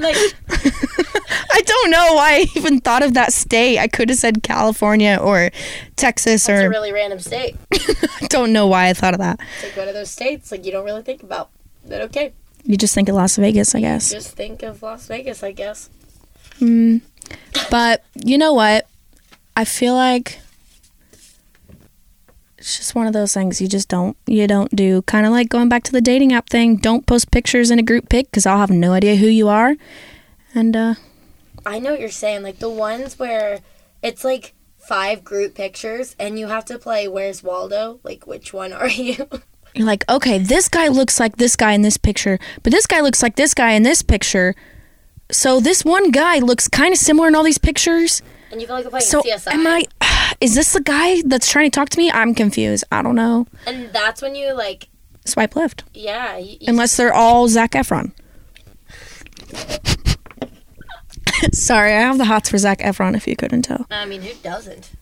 [0.00, 0.16] Like,
[0.48, 3.78] I don't know why I even thought of that state.
[3.78, 5.50] I could have said California or
[5.96, 7.56] Texas it's a or really random state.
[7.72, 9.40] I don't know why I thought of that.
[9.56, 11.50] It's like one of those states like you don't really think about.
[11.86, 12.32] But okay,
[12.64, 14.10] You just think of Las Vegas, I guess.
[14.10, 15.90] just think of Las Vegas, I guess.
[16.60, 17.00] Mm,
[17.70, 18.86] but you know what?
[19.56, 20.38] I feel like
[22.64, 25.02] it's just one of those things you just don't you don't do.
[25.02, 26.76] Kind of like going back to the dating app thing.
[26.76, 29.76] Don't post pictures in a group pic because I'll have no idea who you are.
[30.54, 30.94] And uh,
[31.66, 32.42] I know what you're saying.
[32.42, 33.60] Like the ones where
[34.02, 38.00] it's like five group pictures and you have to play Where's Waldo?
[38.02, 39.28] Like, which one are you?
[39.74, 43.00] you're like, okay, this guy looks like this guy in this picture, but this guy
[43.00, 44.54] looks like this guy in this picture.
[45.30, 48.22] So this one guy looks kind of similar in all these pictures.
[48.50, 49.52] And you feel like you're playing So CSI.
[49.52, 49.84] am I?
[50.40, 52.10] Is this the guy that's trying to talk to me?
[52.10, 52.84] I'm confused.
[52.92, 53.46] I don't know.
[53.66, 54.88] And that's when you like,
[55.24, 56.36] Swipe left, yeah.
[56.36, 58.12] You, you- unless they're all Zac Efron.
[61.52, 63.16] Sorry, I have the hots for Zac Efron.
[63.16, 64.92] If you couldn't tell, I mean, who doesn't?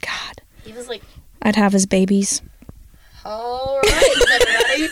[0.00, 1.02] God, He was like,
[1.42, 2.42] I'd have his babies.
[3.24, 4.88] all right, everybody.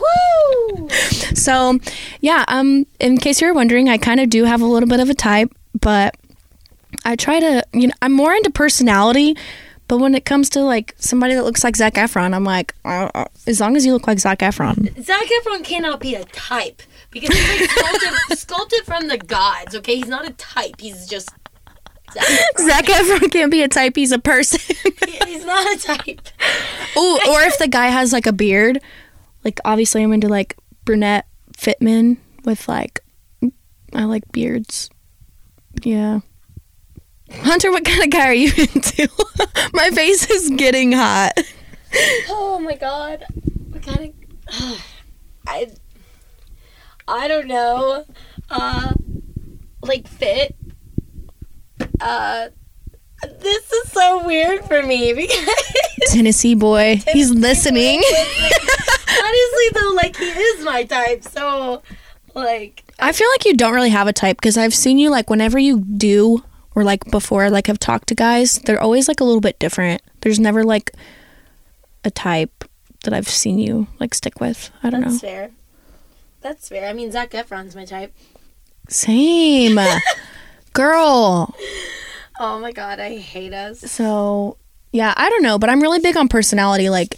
[0.78, 0.88] Woo!
[1.34, 1.78] So,
[2.20, 2.44] yeah.
[2.48, 5.14] Um, in case you're wondering, I kind of do have a little bit of a
[5.14, 6.16] type, but
[7.04, 7.64] I try to.
[7.72, 9.36] You know, I'm more into personality.
[9.88, 13.24] But when it comes to like somebody that looks like Zac Efron, I'm like, uh,
[13.48, 17.36] as long as you look like Zac Efron, Zac Efron cannot be a type because
[17.36, 19.74] he's like sculpted, sculpted from the gods.
[19.74, 20.76] Okay, he's not a type.
[20.78, 21.30] He's just
[22.12, 22.66] Zac Efron.
[22.66, 23.96] Zac Efron can't be a type.
[23.96, 24.60] He's a person.
[25.26, 26.20] He's not a type.
[26.96, 28.80] Ooh, or if the guy has like a beard,
[29.44, 33.00] like obviously I'm into like brunette fit men with like
[33.92, 34.88] I like beards.
[35.82, 36.20] Yeah.
[37.32, 39.08] Hunter, what kind of guy are you into?
[39.72, 41.32] My face is getting hot.
[42.28, 43.24] Oh my god.
[43.70, 44.12] What kind
[44.48, 44.84] of
[45.46, 45.70] I
[47.08, 48.04] I don't know.
[48.48, 48.92] Uh
[49.82, 50.54] like fit.
[52.00, 52.48] Uh
[53.40, 55.46] this is so weird for me because
[56.08, 58.00] Tennessee boy, he's listening.
[58.00, 61.24] honestly though like he is my type.
[61.24, 61.82] So
[62.34, 65.28] like I feel like you don't really have a type because I've seen you like
[65.30, 66.42] whenever you do
[66.74, 70.02] or like before like I've talked to guys, they're always like a little bit different.
[70.20, 70.92] There's never like
[72.04, 72.64] a type
[73.04, 74.70] that I've seen you like stick with.
[74.82, 75.28] I don't that's know.
[75.28, 75.50] That's fair.
[76.40, 76.88] That's fair.
[76.88, 78.14] I mean Zac Efron's my type.
[78.88, 79.78] Same.
[80.72, 81.54] Girl.
[82.38, 83.80] Oh my god, I hate us.
[83.80, 84.56] So,
[84.92, 86.88] yeah, I don't know, but I'm really big on personality.
[86.88, 87.16] Like,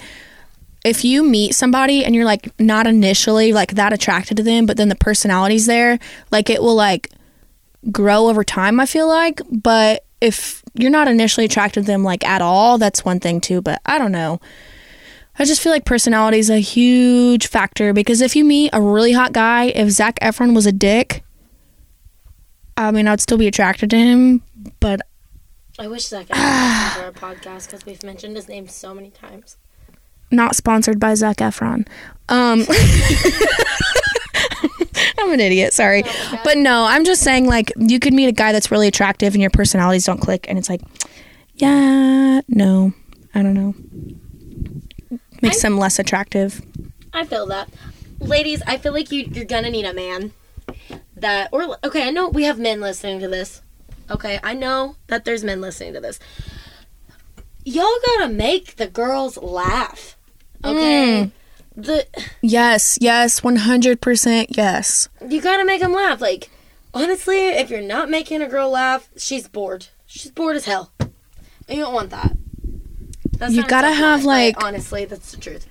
[0.85, 4.77] if you meet somebody and you're like not initially like that attracted to them, but
[4.77, 5.99] then the personality's there,
[6.31, 7.11] like it will like
[7.90, 9.40] grow over time, I feel like.
[9.51, 13.61] But if you're not initially attracted to them like at all, that's one thing too.
[13.61, 14.40] But I don't know.
[15.38, 19.12] I just feel like personality is a huge factor because if you meet a really
[19.12, 21.25] hot guy, if Zac Efron was a dick,
[22.77, 24.42] I mean, I'd still be attracted to him,
[24.79, 25.01] but
[25.79, 29.57] I wish Zac Efron to our podcast because we've mentioned his name so many times.
[30.31, 31.87] not sponsored by Zac Efron.
[32.29, 32.61] Um,
[35.23, 36.03] I'm an idiot, sorry.
[36.05, 39.35] Oh but no, I'm just saying, like, you could meet a guy that's really attractive
[39.35, 40.81] and your personalities don't click, and it's like,
[41.55, 42.93] yeah, no,
[43.35, 43.75] I don't know.
[45.41, 46.63] Makes them less attractive.
[47.13, 47.69] I feel that.
[48.21, 50.33] Ladies, I feel like you, you're gonna need a man
[51.17, 53.63] that, or, okay, I know we have men listening to this.
[54.11, 56.19] Okay, I know that there's men listening to this.
[57.65, 60.17] Y'all gotta make the girls laugh.
[60.65, 61.25] Okay?
[61.27, 61.33] Mm.
[61.77, 62.07] The
[62.41, 65.09] Yes, yes, 100% yes.
[65.27, 66.21] You gotta make them laugh.
[66.21, 66.51] Like,
[66.93, 69.87] honestly, if you're not making a girl laugh, she's bored.
[70.07, 70.93] She's bored as hell.
[71.01, 72.37] And you don't want that.
[73.39, 75.67] That You gotta have, but like- honestly, that's the truth.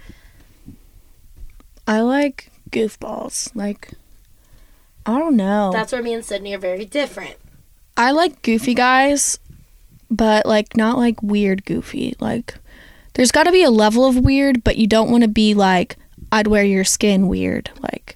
[1.88, 3.54] I like goofballs.
[3.56, 3.92] Like,
[5.06, 5.72] I don't know.
[5.72, 7.36] That's where me and Sydney are very different.
[7.98, 9.40] I like goofy guys,
[10.10, 12.16] but like not like weird goofy.
[12.20, 12.56] Like
[13.13, 15.97] there's got to be a level of weird, but you don't want to be like
[16.32, 17.69] I'd wear your skin weird.
[17.82, 18.15] Like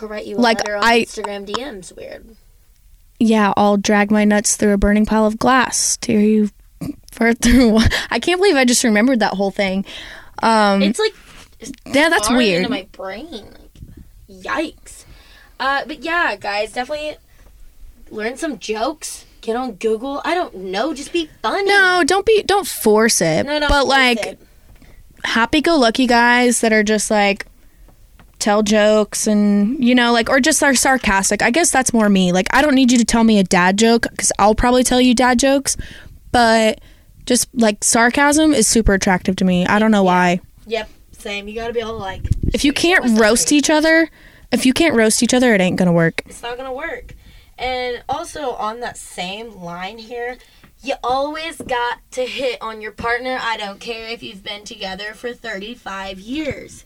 [0.00, 1.94] I'll write you Like, I- Instagram DMs.
[1.96, 2.36] Weird.
[3.20, 6.50] yeah, I'll drag my nuts through a burning pile of glass to you
[7.12, 7.78] fart through.
[8.10, 9.84] I can't believe I just remembered that whole thing.
[10.42, 11.14] Um, It's like
[11.94, 12.58] yeah, that's weird.
[12.64, 13.28] into my brain.
[13.30, 15.04] Like, yikes.
[15.60, 17.16] Uh, but yeah, guys, definitely
[18.10, 19.24] learn some jokes.
[19.42, 20.22] Get on Google.
[20.24, 20.94] I don't know.
[20.94, 21.68] Just be funny.
[21.68, 23.44] no, don't be don't force it.
[23.44, 23.68] no, no.
[23.68, 24.38] but like
[25.24, 27.46] happy-go-lucky guys that are just like
[28.38, 32.32] tell jokes and you know like or just are sarcastic i guess that's more me
[32.32, 35.00] like i don't need you to tell me a dad joke because i'll probably tell
[35.00, 35.76] you dad jokes
[36.32, 36.80] but
[37.24, 41.46] just like sarcasm is super attractive to me i don't know why Yep, same.
[41.48, 42.22] You gotta be able to like.
[42.52, 44.10] if you can't roast each other
[44.50, 47.14] if you can't roast each other it ain't gonna work It's not gonna work.
[47.62, 50.36] And also on that same line here,
[50.82, 53.38] you always got to hit on your partner.
[53.40, 56.84] I don't care if you've been together for 35 years.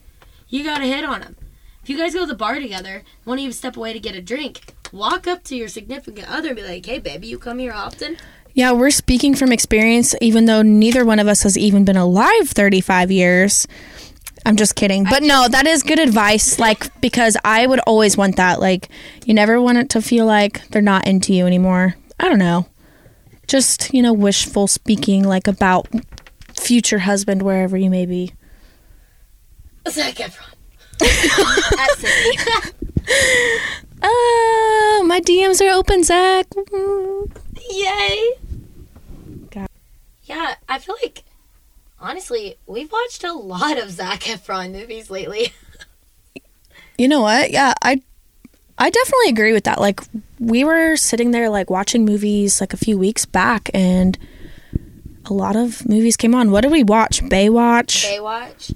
[0.51, 1.37] You gotta hit on them.
[1.83, 4.15] If you guys go to the bar together, one of you step away to get
[4.15, 7.59] a drink, walk up to your significant other and be like, "Hey, baby, you come
[7.59, 8.19] here often?"
[8.53, 12.51] Yeah, we're speaking from experience, even though neither one of us has even been alive
[12.51, 13.67] 35 years.
[14.47, 15.03] I'm just kidding.
[15.03, 16.61] But no, that is good advice.
[16.61, 18.61] Like, because I would always want that.
[18.61, 18.89] Like,
[19.25, 21.97] you never want it to feel like they're not into you anymore.
[22.21, 22.67] I don't know.
[23.49, 25.89] Just, you know, wishful speaking, like about
[26.55, 28.33] future husband, wherever you may be.
[29.89, 30.55] Zac Efron.
[31.03, 32.39] At Sydney.
[34.03, 36.47] Oh, my DMs are open, Zac.
[37.69, 38.35] Yay!
[39.51, 39.69] God.
[40.23, 41.25] Yeah, I feel like
[42.01, 45.53] honestly, we've watched a lot of Zac Efron movies lately.
[46.99, 47.51] You know what?
[47.51, 48.01] Yeah, I
[48.79, 49.79] I definitely agree with that.
[49.81, 50.01] Like
[50.39, 54.17] we were sitting there like watching movies like a few weeks back and
[55.27, 56.51] a lot of movies came on.
[56.51, 57.21] What did we watch?
[57.23, 58.05] Baywatch.
[58.07, 58.75] Baywatch,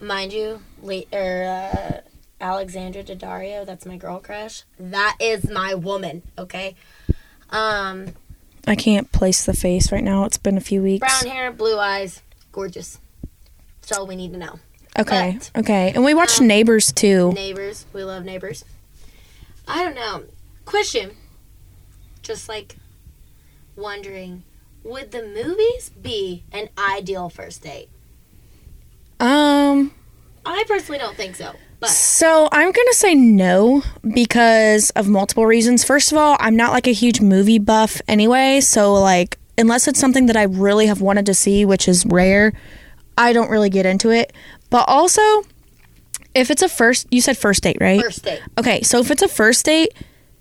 [0.00, 2.00] mind you, late or uh,
[2.40, 3.66] Alexandra Daddario.
[3.66, 4.62] That's my girl crush.
[4.78, 6.22] That is my woman.
[6.38, 6.76] Okay.
[7.50, 8.14] Um,
[8.66, 10.24] I can't place the face right now.
[10.24, 11.00] It's been a few weeks.
[11.00, 12.22] brown hair, blue eyes,
[12.54, 13.00] gorgeous.
[13.82, 14.60] That's all we need to know.
[14.98, 15.38] okay.
[15.52, 15.92] but- Okay.
[15.94, 17.32] And we watched Um, Neighbors too.
[17.32, 18.64] Neighbors, we love neighbors.
[19.66, 20.22] I don't know.
[20.64, 21.10] Question.
[22.22, 22.76] Just like
[23.76, 24.44] wondering,
[24.84, 27.88] would the movies be an ideal first date?
[29.20, 29.92] Um
[30.46, 31.52] I personally don't think so.
[31.80, 33.82] But So I'm gonna say no
[34.14, 35.82] because of multiple reasons.
[35.84, 40.00] First of all, I'm not like a huge movie buff anyway, so like unless it's
[40.00, 42.52] something that I really have wanted to see, which is rare,
[43.16, 44.32] I don't really get into it.
[44.70, 45.22] But also,
[46.34, 48.02] if it's a first, you said first date, right?
[48.02, 48.42] first date.
[48.58, 49.94] Okay, so if it's a first date,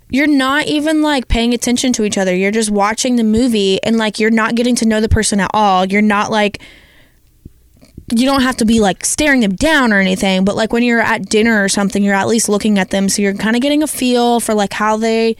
[0.09, 2.35] you're not even like paying attention to each other.
[2.35, 5.51] You're just watching the movie and like you're not getting to know the person at
[5.53, 5.85] all.
[5.85, 6.61] You're not like
[8.11, 10.99] you don't have to be like staring them down or anything, but like when you're
[10.99, 13.81] at dinner or something, you're at least looking at them so you're kind of getting
[13.81, 15.35] a feel for like how they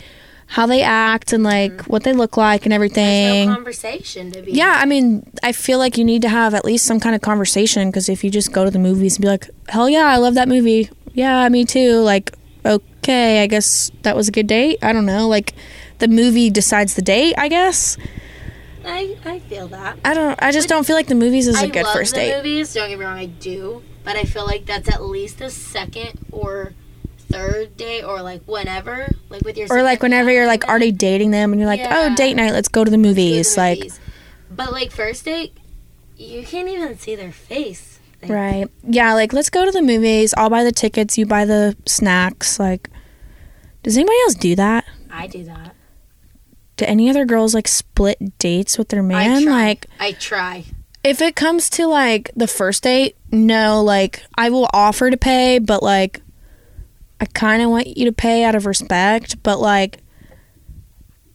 [0.54, 1.92] how they act and like mm-hmm.
[1.92, 3.48] what they look like and everything.
[3.48, 4.52] no conversation to be.
[4.52, 7.22] Yeah, I mean, I feel like you need to have at least some kind of
[7.22, 10.18] conversation because if you just go to the movies and be like, "Hell yeah, I
[10.18, 12.02] love that movie," yeah, me too.
[12.02, 14.78] Like, okay, I guess that was a good date.
[14.84, 15.28] I don't know.
[15.28, 15.56] Like,
[15.98, 17.34] the movie decides the date.
[17.36, 17.98] I guess.
[18.86, 19.98] I, I feel that.
[20.06, 20.38] I don't.
[20.40, 22.38] I just don't feel like the movies is a I good love first the date.
[22.38, 22.72] movies.
[22.76, 23.82] Don't get me wrong, I do.
[24.04, 26.74] But I feel like that's at least a second or
[27.34, 31.32] third date or like whenever, like with your Or like whenever you're like already dating
[31.32, 32.10] them and you're like, oh, Yeah.
[32.12, 33.58] oh, date night, let's go to the to the movies.
[33.58, 33.92] Like,
[34.52, 35.58] but like first date,
[36.18, 38.00] you can't even see their face.
[38.22, 38.68] Like, right?
[38.84, 40.34] Yeah, like let's go to the movies.
[40.38, 41.18] I'll buy the tickets.
[41.18, 42.60] You buy the snacks.
[42.60, 42.90] Like,
[43.84, 44.86] does anybody else do that?
[45.12, 45.76] I do that.
[46.78, 49.44] do any other girls like split dates with their I man?
[49.44, 49.52] try.
[49.54, 50.64] Like, I try.
[51.04, 55.60] if it comes to like the first date, no, like I will offer to pay,
[55.60, 56.22] but like
[57.24, 60.00] I kind of want you to pay out of respect, but like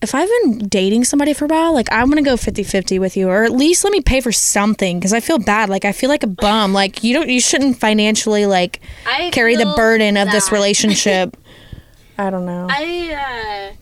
[0.02, 3.16] if I've been dating somebody for a while, like I'm going to go 50-50 with
[3.16, 5.70] you or at least let me pay for something cuz I feel bad.
[5.70, 6.74] Like I feel like a bum.
[6.74, 11.38] Like you don't you shouldn't financially like I carry the burden of this relationship.
[12.18, 12.66] I don't know.
[12.68, 13.74] I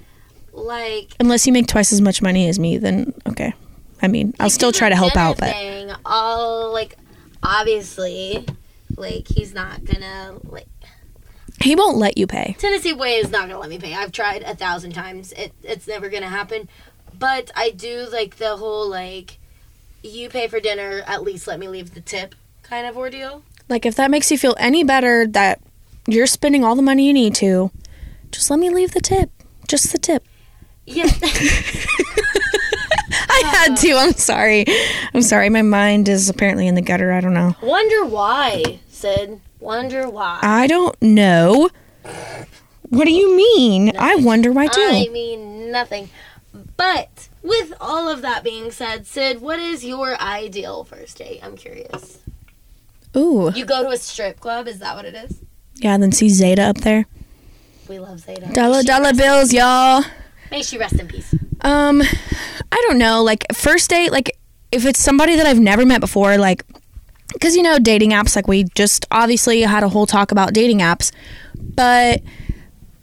[0.54, 3.52] uh like Unless you make twice as much money as me, then okay.
[4.00, 6.96] I mean, I'll still try to help out, but thing, I'll like
[7.42, 8.46] obviously
[8.96, 10.68] like he's not gonna like
[11.60, 12.56] he won't let you pay.
[12.58, 13.94] Tennessee Way is not gonna let me pay.
[13.94, 15.32] I've tried a thousand times.
[15.32, 16.68] It it's never gonna happen.
[17.18, 19.38] But I do like the whole like
[20.02, 23.42] you pay for dinner, at least let me leave the tip kind of ordeal.
[23.68, 25.60] Like if that makes you feel any better that
[26.06, 27.70] you're spending all the money you need to,
[28.30, 29.30] just let me leave the tip.
[29.66, 30.24] Just the tip.
[30.84, 31.06] Yeah.
[33.28, 33.94] I had to.
[33.94, 34.64] I'm sorry.
[35.12, 35.48] I'm sorry.
[35.50, 37.12] My mind is apparently in the gutter.
[37.12, 37.56] I don't know.
[37.62, 39.40] Wonder why, Sid.
[39.66, 40.38] Wonder why.
[40.42, 41.70] I don't know.
[42.88, 43.96] What do you mean?
[43.98, 44.80] I wonder why too.
[44.80, 46.08] I mean nothing.
[46.76, 51.40] But with all of that being said, Sid, what is your ideal first date?
[51.42, 52.20] I'm curious.
[53.16, 53.50] Ooh.
[53.56, 55.40] You go to a strip club, is that what it is?
[55.74, 57.06] Yeah, then see Zeta up there.
[57.88, 58.48] We love Zeta.
[58.52, 60.04] Dollar dollar bills, y'all.
[60.52, 61.34] May she rest in peace.
[61.62, 62.02] Um,
[62.70, 63.20] I don't know.
[63.24, 64.30] Like first date, like
[64.70, 66.64] if it's somebody that I've never met before, like
[67.32, 70.78] because you know dating apps, like we just obviously had a whole talk about dating
[70.78, 71.12] apps,
[71.54, 72.22] but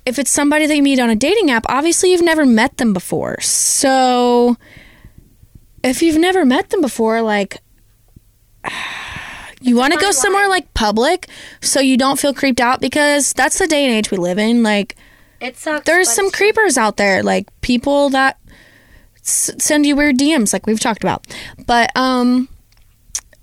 [0.05, 2.93] if it's somebody that you meet on a dating app, obviously you've never met them
[2.93, 3.39] before.
[3.41, 4.57] So
[5.83, 7.57] if you've never met them before, like
[9.61, 11.27] you want to go somewhere like public
[11.61, 14.63] so you don't feel creeped out because that's the day and age we live in.
[14.63, 14.95] Like
[15.39, 15.85] It sucks.
[15.85, 18.39] there's some creepers out there like people that
[19.21, 21.25] s- send you weird dms like we've talked about
[21.65, 22.47] but um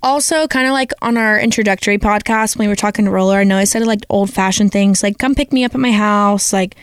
[0.03, 3.43] also kind of like on our introductory podcast when we were talking to roller i
[3.43, 6.51] know i said like old fashioned things like come pick me up at my house
[6.51, 6.75] like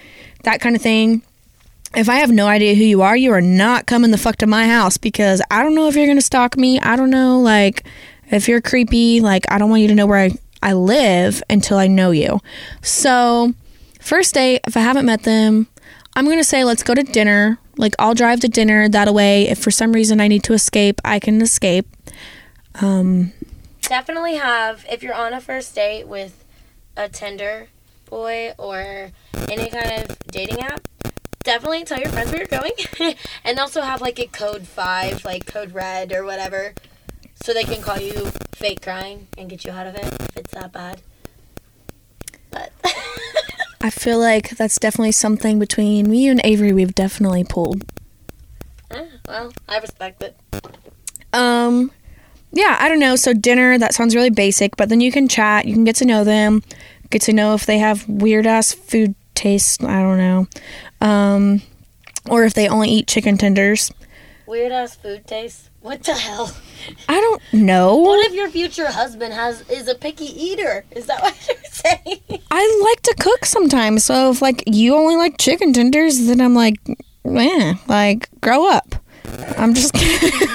[0.45, 1.23] that kind of thing.
[1.95, 4.47] If I have no idea who you are, you are not coming the fuck to
[4.47, 6.79] my house because I don't know if you're gonna stalk me.
[6.81, 7.85] I don't know, like,
[8.31, 10.31] if you're creepy, like, I don't want you to know where I,
[10.62, 12.41] I live until I know you.
[12.83, 13.55] So,
[14.01, 15.66] first date, if I haven't met them,
[16.14, 17.59] I'm gonna say let's go to dinner.
[17.79, 18.89] Like, I'll drive to dinner.
[18.89, 21.87] That way, if for some reason I need to escape, I can escape.
[22.81, 23.33] Um,
[23.83, 26.45] Definitely have if you're on a first date with
[26.97, 27.68] a Tinder
[28.07, 29.11] boy or
[29.51, 30.87] any kind of dating app.
[31.45, 32.72] Definitely tell your friends where you're going,
[33.45, 36.74] and also have like a code five, like code red or whatever,
[37.43, 38.12] so they can call you
[38.53, 41.01] fake crying and get you out of it if it's that bad.
[42.51, 42.72] But
[43.81, 47.85] I feel like that's definitely something between me and Avery we've definitely pulled.
[48.91, 50.37] eh, well, I respect it.
[51.33, 51.93] Um,
[52.53, 53.17] yeah, I don't know.
[53.17, 56.05] So dinner, that sounds really basic, but then you can chat, you can get to
[56.05, 56.63] know them,
[57.11, 59.83] get to know if they have weird ass food tastes.
[59.83, 60.47] I don't know,
[61.01, 61.63] um,
[62.29, 63.93] or if they only eat chicken tenders.
[64.47, 65.69] Weird ass food taste.
[65.81, 66.55] What the hell?
[67.09, 67.97] I don't know.
[67.97, 70.85] What if your future husband has is a picky eater?
[70.91, 72.43] Is that what you're saying?
[72.51, 76.55] I like to cook sometimes, so if like you only like chicken tenders, then I'm
[76.55, 76.77] like,
[77.27, 78.97] eh, like grow up.
[79.57, 80.49] I'm just kidding.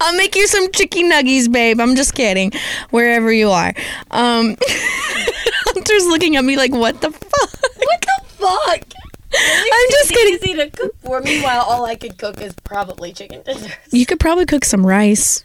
[0.00, 1.80] I'll make you some chicken nuggies, babe.
[1.80, 2.52] I'm just kidding.
[2.90, 3.74] Wherever you are.
[4.10, 7.60] Um, Hunter's looking at me like, what the fuck?
[7.76, 8.98] What the fuck?
[9.32, 10.34] I'm just kidding.
[10.34, 13.72] Easy to cook for me while all I could cook is probably chicken tenders.
[13.90, 15.44] You could probably cook some rice.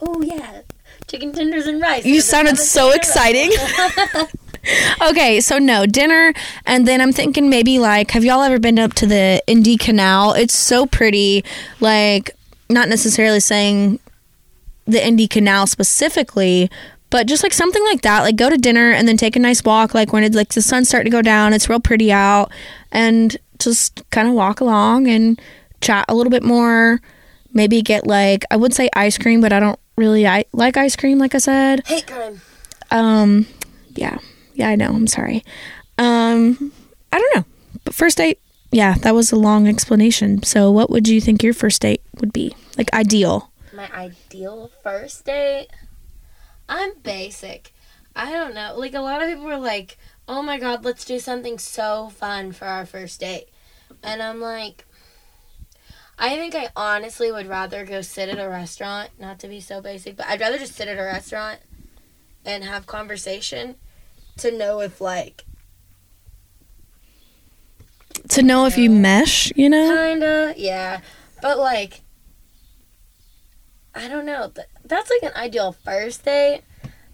[0.00, 0.60] Oh yeah,
[1.06, 2.04] chicken tenders and rice.
[2.04, 3.50] You sounded so exciting.
[5.00, 6.32] Okay, so no, dinner,
[6.64, 10.32] and then I'm thinking maybe like, have y'all ever been up to the Indy Canal?
[10.32, 11.44] It's so pretty.
[11.78, 12.35] Like,
[12.68, 13.98] not necessarily saying
[14.86, 16.70] the Indy Canal specifically,
[17.10, 18.22] but just like something like that.
[18.22, 19.94] Like, go to dinner and then take a nice walk.
[19.94, 22.50] Like when it's like the sun's starting to go down, it's real pretty out,
[22.92, 25.40] and just kind of walk along and
[25.80, 27.00] chat a little bit more.
[27.52, 30.96] Maybe get like I would say ice cream, but I don't really I like ice
[30.96, 31.18] cream.
[31.18, 32.40] Like I said, Hate crime.
[32.90, 33.46] um,
[33.94, 34.18] yeah,
[34.54, 34.90] yeah, I know.
[34.90, 35.42] I'm sorry.
[35.98, 36.72] Um,
[37.12, 37.44] I don't know.
[37.84, 38.38] But first date,
[38.72, 40.42] yeah, that was a long explanation.
[40.42, 42.54] So, what would you think your first date would be?
[42.76, 43.50] Like ideal?
[43.72, 45.68] My ideal first date.
[46.68, 47.72] I'm basic.
[48.14, 48.74] I don't know.
[48.76, 52.52] Like a lot of people were like, "Oh my god, let's do something so fun
[52.52, 53.48] for our first date,"
[54.02, 54.84] and I'm like.
[56.18, 59.82] I think I honestly would rather go sit at a restaurant, not to be so
[59.82, 61.60] basic, but I'd rather just sit at a restaurant
[62.42, 63.74] and have conversation
[64.38, 65.44] to know if like
[68.28, 69.94] To know if you mesh, you know?
[69.94, 71.00] Kinda, yeah.
[71.42, 72.00] But like,
[73.96, 74.52] I don't know.
[74.84, 76.62] That's like an ideal first date.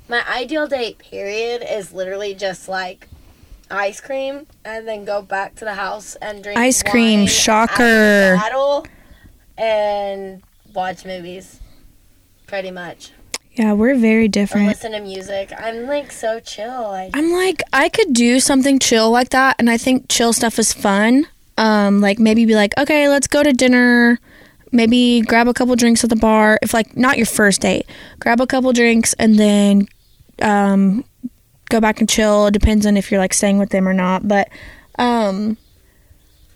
[0.09, 3.09] My ideal date, period, is literally just like
[3.70, 8.37] ice cream and then go back to the house and drink Ice cream, shocker.
[8.37, 8.87] battle
[9.57, 10.43] and
[10.74, 11.61] watch movies.
[12.47, 13.12] Pretty much.
[13.55, 14.66] Yeah, we're very Or different.
[14.66, 15.53] listen to music.
[15.57, 16.70] I'm like so chill.
[16.87, 20.59] I I'm like, I could do something chill like that, and I think chill stuff
[20.59, 21.26] is fun.
[21.59, 24.18] Um, like maybe be like, okay, let's go to dinner.
[24.73, 26.59] Maybe grab a couple drinks at the bar.
[26.62, 27.87] If like not your first date,
[28.18, 29.87] grab a couple drinks and then
[30.41, 31.05] um,
[31.68, 32.47] go back and chill.
[32.47, 34.27] It depends on if you're like staying with them or not.
[34.27, 34.49] But
[34.99, 35.59] um,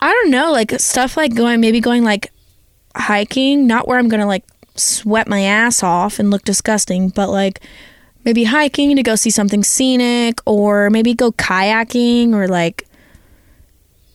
[0.01, 2.33] I don't know, like stuff like going maybe going like
[2.97, 3.67] hiking.
[3.67, 4.45] Not where I'm gonna like
[4.77, 7.61] sweat my ass off and look disgusting, but like
[8.25, 12.87] maybe hiking to go see something scenic or maybe go kayaking or like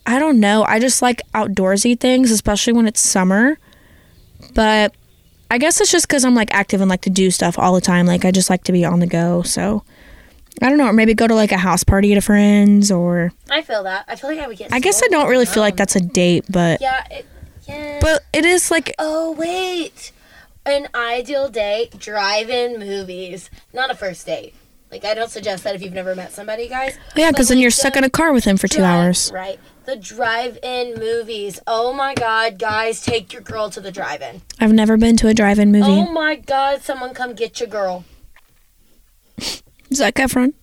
[0.06, 0.64] I don't know.
[0.64, 3.58] I just like outdoorsy things, especially when it's summer.
[4.54, 4.93] But
[5.49, 7.82] I guess it's just cuz I'm like active and like to do stuff all the
[7.82, 8.06] time.
[8.06, 9.41] Like I just like to be on the go.
[9.43, 9.84] So
[10.62, 13.32] I don't know, or maybe go to like a house party at a friend's or
[13.49, 14.06] I feel that.
[14.08, 16.02] I feel like I would get I guess I don't really feel like that's a
[16.02, 17.26] date, but Yeah, it,
[17.68, 17.99] yeah.
[18.02, 20.12] but it is like Oh wait,
[20.66, 24.54] an ideal date: drive-in movies, not a first date.
[24.91, 26.97] Like I don't suggest that if you've never met somebody, guys.
[27.16, 29.32] yeah, cuz then you're stuck in a car with him for 2 drive- hours.
[29.34, 29.60] Right.
[29.86, 31.59] The drive-in movies.
[31.65, 34.41] Oh my God, guys, take your girl to the drive-in.
[34.59, 35.89] I've never been to a drive-in movie.
[35.89, 38.05] Oh my God, someone come get your girl.
[39.93, 40.53] Zac Efron.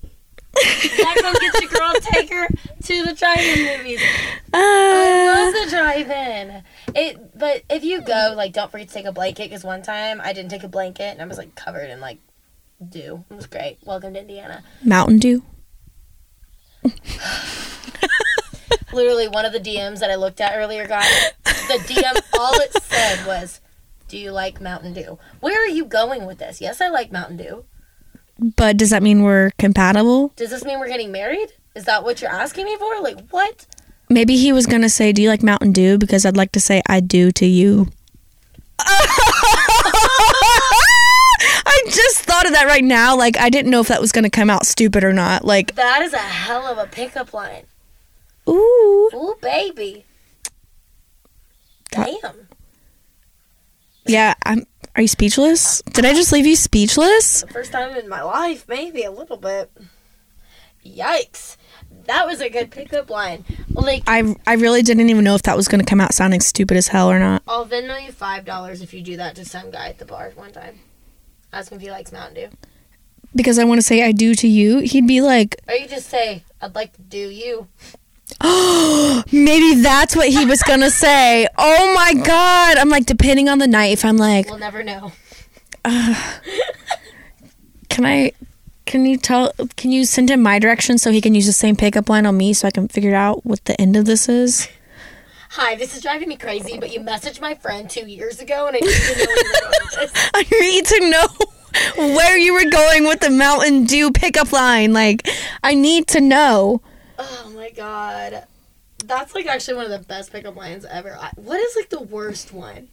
[0.64, 1.92] Yeah, come get your girl.
[2.00, 4.00] Take her to the drive-in movies.
[4.52, 6.62] Uh, I love the drive-in.
[6.94, 9.44] It, but if you go, like, don't forget to take a blanket.
[9.44, 12.18] Because one time I didn't take a blanket and I was like covered in like
[12.88, 13.24] dew.
[13.30, 13.78] It was great.
[13.84, 14.64] Welcome to Indiana.
[14.82, 15.42] Mountain Dew.
[18.93, 21.32] Literally, one of the DMs that I looked at earlier, guys.
[21.45, 23.61] The DM, all it said was,
[24.09, 26.61] "Do you like Mountain Dew?" Where are you going with this?
[26.61, 27.64] Yes, I like Mountain Dew.
[28.39, 30.32] But does that mean we're compatible?
[30.36, 31.53] Does this mean we're getting married?
[31.74, 33.01] Is that what you're asking me for?
[33.01, 33.66] Like what?
[34.09, 36.80] Maybe he was gonna say, "Do you like Mountain Dew?" Because I'd like to say,
[36.86, 37.89] "I do" to you.
[41.66, 43.16] I just thought of that right now.
[43.16, 45.45] Like I didn't know if that was gonna come out stupid or not.
[45.45, 47.64] Like, That is a hell of a pickup line.
[48.49, 50.05] Ooh, Ooh, baby.
[51.90, 52.49] Damn.
[54.07, 54.34] yeah.
[54.44, 54.66] I'm.
[54.96, 55.80] Are you speechless?
[55.82, 57.42] Did I just leave you speechless?
[57.42, 59.70] The first time in my life, maybe a little bit.
[60.84, 61.57] Yikes.
[62.07, 63.44] That was a good pickup line.
[63.70, 66.76] Like, I I really didn't even know if that was gonna come out sounding stupid
[66.76, 67.42] as hell or not.
[67.46, 70.32] I'll Venmo you five dollars if you do that to some guy at the bar
[70.34, 70.80] one time.
[71.53, 72.49] Ask him if he likes Mountain Dew.
[73.34, 74.78] Because I want to say I do to you.
[74.80, 77.68] He'd be like, Or you just say, I'd like to do you.
[79.33, 81.49] maybe that's what he was gonna say.
[81.57, 82.76] Oh my god!
[82.76, 85.12] I'm like, depending on the knife, I'm like, We'll never know.
[85.85, 86.16] can
[88.07, 88.33] I?
[88.87, 89.53] Can you tell?
[89.76, 92.37] Can you send him my direction so he can use the same pickup line on
[92.37, 94.68] me so I can figure out what the end of this is?
[95.51, 98.76] Hi, this is driving me crazy, but you messaged my friend two years ago and
[98.76, 100.31] I need to know where you're going with this.
[100.35, 101.26] I need to know
[102.14, 104.93] where you were going with the Mountain Dew pickup line.
[104.93, 105.26] Like,
[105.62, 106.83] I need to know.
[107.18, 108.44] Oh my god.
[109.04, 111.16] That's like actually one of the best pickup lines ever.
[111.16, 112.88] I, what is like the worst one?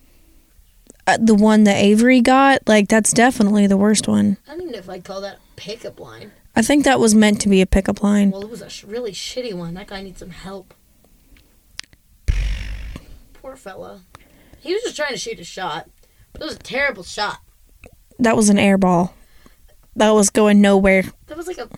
[1.07, 4.37] Uh, the one that Avery got, like, that's definitely the worst one.
[4.47, 6.31] I don't even know if I'd call that a pickup line.
[6.55, 8.31] I think that was meant to be a pickup line.
[8.31, 9.75] Well, it was a sh- really shitty one.
[9.75, 10.73] That guy needs some help.
[13.33, 14.01] Poor fella.
[14.59, 15.87] He was just trying to shoot a shot.
[16.33, 17.37] But it was a terrible shot.
[18.17, 19.13] That was an air ball.
[19.95, 21.03] That was going nowhere.
[21.27, 21.69] That was like a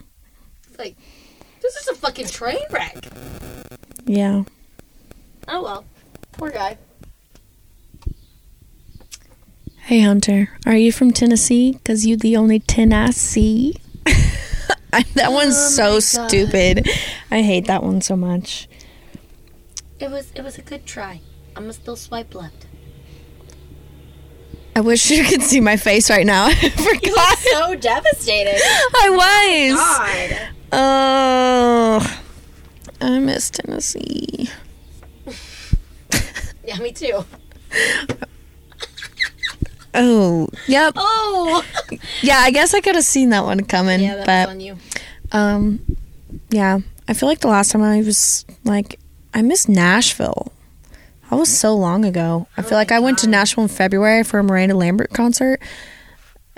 [0.79, 0.95] like
[1.67, 2.95] this is a fucking train wreck.
[4.05, 4.43] Yeah.
[5.49, 5.85] Oh well.
[6.31, 6.77] Poor guy.
[9.79, 11.79] Hey Hunter, are you from Tennessee?
[11.83, 13.75] Cause you the only Tennessee.
[14.93, 16.87] I, that one's Oh so stupid.
[17.29, 18.69] I hate that one so much.
[19.99, 21.19] It was it was a good try.
[21.57, 22.65] I'ma still swipe left.
[24.73, 26.45] I wish you could see my face right now.
[26.49, 27.37] I forgot.
[27.39, 28.61] So devastated.
[28.63, 29.77] I was.
[29.79, 30.56] Oh God.
[30.71, 32.19] Oh,
[33.01, 34.49] I miss Tennessee.
[36.65, 37.23] Yeah, me too.
[39.93, 40.93] Oh, yep.
[40.97, 41.63] Oh
[42.21, 44.77] Yeah, I guess I could have seen that one coming, Yeah, that's but on you.
[45.31, 45.79] um,
[46.49, 46.79] yeah.
[47.07, 48.99] I feel like the last time I was like,
[49.33, 50.51] I miss Nashville.
[51.29, 52.47] That was so long ago.
[52.57, 55.11] I Oh feel like my I went to Nashville in February for a Miranda Lambert
[55.13, 55.61] concert,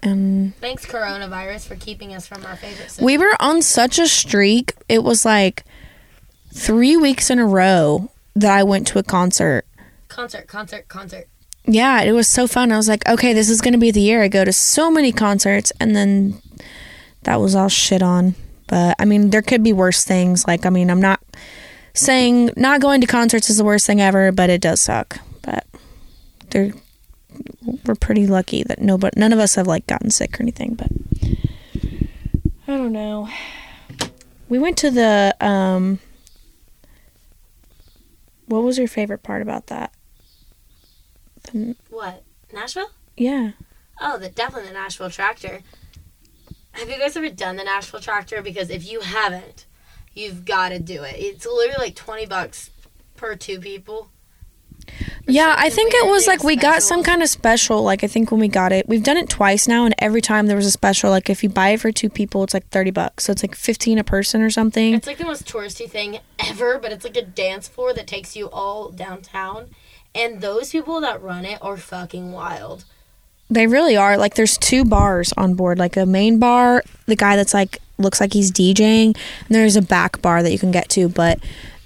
[0.04, 3.06] and Thanks coronavirus for keeping us from our favorite city.
[3.06, 4.74] we were on such a streak.
[4.88, 5.64] It was like
[6.54, 9.66] three weeks in a row that I went to a concert.
[10.08, 11.28] concert, concert, concert.
[11.66, 12.72] Yeah, it was so fun.
[12.72, 14.90] I was like, okay, this is going to be the year I go to so
[14.90, 15.72] many concerts.
[15.80, 16.42] And then
[17.24, 18.36] that was all shit on.
[18.68, 20.48] But I mean, there could be worse things.
[20.48, 21.20] Like, I mean, I'm not
[21.94, 25.20] saying not going to concerts is the worst thing ever, but it does suck.
[25.42, 25.66] But
[26.50, 26.74] they're,
[27.86, 30.76] we're pretty lucky that nobody, none of us have like gotten sick or anything.
[30.76, 30.92] But
[32.68, 33.30] I don't know.
[34.48, 36.00] We went to the, um,
[38.48, 39.94] what was your favorite part about that?
[41.52, 42.24] The, What?
[42.54, 42.90] Nashville?
[43.18, 43.52] yeah.
[44.02, 45.60] Oh, the definitely the Nashville tractor.
[46.72, 48.42] Have you guys ever done the Nashville tractor?
[48.42, 49.66] Because if you haven't,
[50.14, 51.16] you've got to do it.
[51.18, 52.70] It's literally like twenty bucks
[53.18, 54.10] per two people.
[55.28, 57.84] Yeah, I think it was like we got some kind of special.
[57.84, 60.48] Like I think when we got it, we've done it twice now, and every time
[60.48, 61.12] there was a special.
[61.12, 63.26] Like if you buy it for two people, it's like thirty bucks.
[63.26, 64.94] So it's like fifteen a person or something.
[64.94, 68.36] It's like the most touristy thing ever, but it's like a dance floor that takes
[68.36, 69.70] you all downtown.
[70.16, 72.86] And those people that run it are fucking wild.
[73.50, 74.18] They really are.
[74.18, 78.20] Like there's two bars on board, like a main bar, the guy that's like looks
[78.22, 79.16] like he's DJing, and
[79.50, 81.10] there's a back bar that you can get to.
[81.10, 81.40] But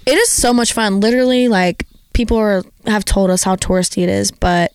[0.06, 1.00] it is so much fun.
[1.00, 4.72] Literally, like people are have told us how touristy it is, but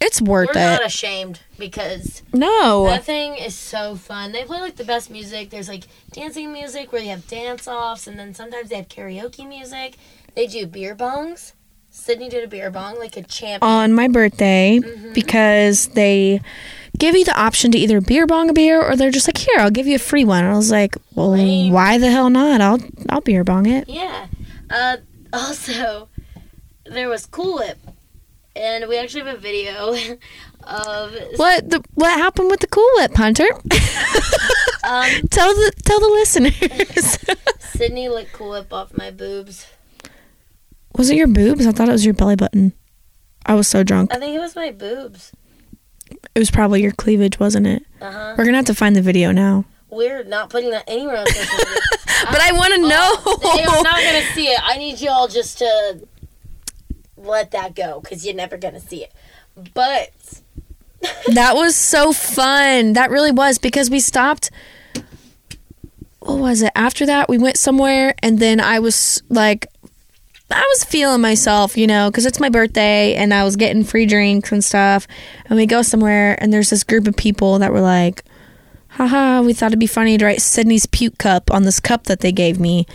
[0.00, 0.64] it's worth We're it.
[0.64, 2.84] not ashamed because no.
[2.86, 4.30] that thing is so fun.
[4.32, 5.50] They play like the best music.
[5.50, 9.48] There's like dancing music where they have dance offs, and then sometimes they have karaoke
[9.48, 9.96] music.
[10.34, 11.52] They do beer bongs.
[11.90, 13.62] Sydney did a beer bong like a champion.
[13.72, 15.14] on my birthday Mm-hmm.
[15.14, 16.42] because they
[16.98, 19.58] give you the option to either beer bong a beer or they're just like here
[19.58, 20.44] I'll give you a free one.
[20.44, 21.72] And I was like, well, Lame.
[21.72, 22.60] why the hell not?
[22.60, 23.88] I'll I'll beer bong it.
[23.88, 24.26] Yeah.
[24.68, 24.98] Uh,
[25.32, 26.08] also,
[26.90, 27.78] there was Cool Whip,
[28.54, 29.94] and we actually have a video
[30.64, 33.44] of What the what happened with the Cool Whip, Hunter?
[34.84, 37.18] um, tell the tell the listeners.
[37.60, 39.66] Sydney licked Cool Whip off my boobs.
[40.96, 41.66] was it your boobs?
[41.66, 42.72] I thought it was your belly button.
[43.44, 44.12] I was so drunk.
[44.12, 45.32] I think it was my boobs.
[46.34, 47.82] It was probably your cleavage, wasn't it?
[48.00, 48.34] Uh huh.
[48.36, 49.64] We're gonna have to find the video now.
[49.88, 51.80] We're not putting that anywhere on social media.
[52.30, 53.14] But I want to know.
[53.50, 53.82] Are know.
[53.82, 54.60] not gonna see it.
[54.62, 56.00] I need you all just to
[57.16, 59.12] let that go because you're never gonna see it.
[59.74, 60.10] But
[61.34, 62.94] that was so fun.
[62.94, 64.50] That really was because we stopped.
[66.20, 66.72] What was it?
[66.74, 69.68] After that, we went somewhere, and then I was like,
[70.50, 74.06] I was feeling myself, you know, because it's my birthday, and I was getting free
[74.06, 75.06] drinks and stuff.
[75.46, 78.24] And we go somewhere, and there's this group of people that were like,
[78.88, 82.20] haha, we thought it'd be funny to write Sydney's puke cup on this cup that
[82.20, 82.86] they gave me.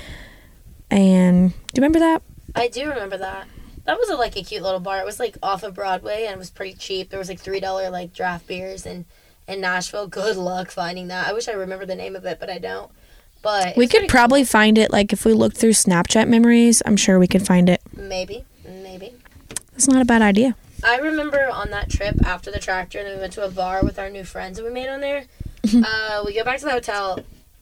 [0.89, 2.21] And do you remember that?
[2.55, 3.47] I do remember that.
[3.85, 4.99] That was a, like a cute little bar.
[4.99, 7.09] It was like off of Broadway and it was pretty cheap.
[7.09, 9.05] There was like three dollar like draft beers and
[9.47, 10.07] in Nashville.
[10.21, 11.27] Good luck finding that.
[11.27, 12.91] I wish I remember the name of it, but I don't.
[13.41, 17.17] But We could probably find it, like, if we look through Snapchat memories, I'm sure
[17.17, 17.81] we could find it.
[17.91, 19.15] maybe maybe.
[19.71, 20.55] That's not a bad idea.
[20.83, 23.97] I remember on that trip after the tractor, and we went to a bar with
[23.99, 25.25] our new friends that we made on there.
[25.73, 27.19] uh, we go back to the hotel,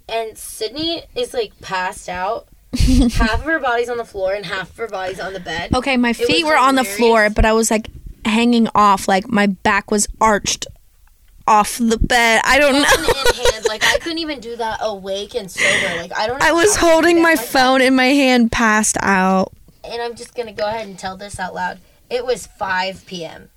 [0.07, 2.47] and Sydney is like passed out.
[3.13, 5.73] half of her body's on the floor, and half of her body's on the bed.
[5.73, 7.89] Okay, my feet were on the floor, but I was like
[8.25, 10.67] hanging off, like my back was arched
[11.47, 12.41] off the bed.
[12.45, 13.09] I don't Phone know.
[13.09, 15.95] in hand, like I couldn't even do that awake and sober.
[15.97, 16.39] Like I don't.
[16.39, 17.47] know I was how to do holding my like that.
[17.47, 19.51] phone in my hand, passed out.
[19.83, 21.79] and I'm just gonna go ahead and tell this out loud.
[22.09, 23.49] It was 5 p.m.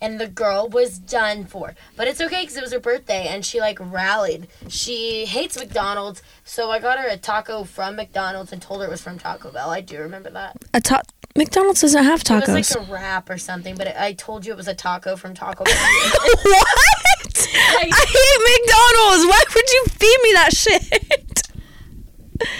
[0.00, 1.74] and the girl was done for.
[1.96, 4.48] But it's okay because it was her birthday and she like rallied.
[4.68, 8.90] She hates McDonald's, so I got her a taco from McDonald's and told her it
[8.90, 9.70] was from Taco Bell.
[9.70, 10.56] I do remember that.
[10.74, 11.02] A ta-
[11.36, 12.48] McDonald's doesn't have tacos.
[12.48, 14.74] It was like a wrap or something, but it, I told you it was a
[14.74, 15.74] taco from Taco Bell.
[15.74, 17.48] what?
[17.54, 19.26] I hate McDonald's.
[19.26, 21.42] Why would you feed me that shit?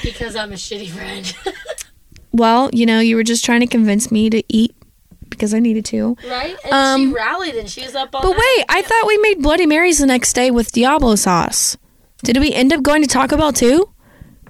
[0.03, 1.35] because I'm a shitty friend.
[2.33, 4.75] well, you know, you were just trying to convince me to eat
[5.41, 6.17] because I needed to.
[6.29, 6.55] right?
[6.65, 8.39] And Um, she rallied and she was up all But night.
[8.59, 11.79] wait, I thought we made Bloody Marys the next day with Diablo sauce.
[12.23, 13.89] Did we end up going to Taco Bell too?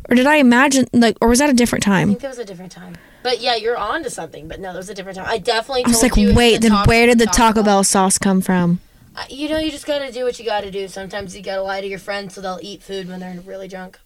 [0.09, 2.09] Or did I imagine like or was that a different time?
[2.09, 2.97] I think that was a different time.
[3.23, 4.49] But yeah, you're on to something.
[4.49, 5.27] But no, that was a different time.
[5.29, 8.41] I definitely I was like, wait, the then where did the Taco Bell sauce come
[8.41, 8.81] from?
[9.15, 10.89] Uh, You know, you just gotta do what you gotta do.
[10.89, 14.01] Sometimes you gotta lie to your friends so they'll eat food when they're really drunk.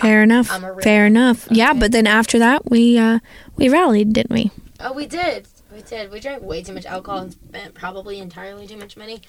[0.00, 0.50] Fair enough.
[0.50, 1.46] A real- Fair enough.
[1.50, 3.18] Yeah, but then after that we uh
[3.56, 4.50] we rallied, didn't we?
[4.80, 5.46] Oh, we did.
[5.72, 6.10] We did.
[6.10, 9.20] We drank way too much alcohol and spent probably entirely too much money.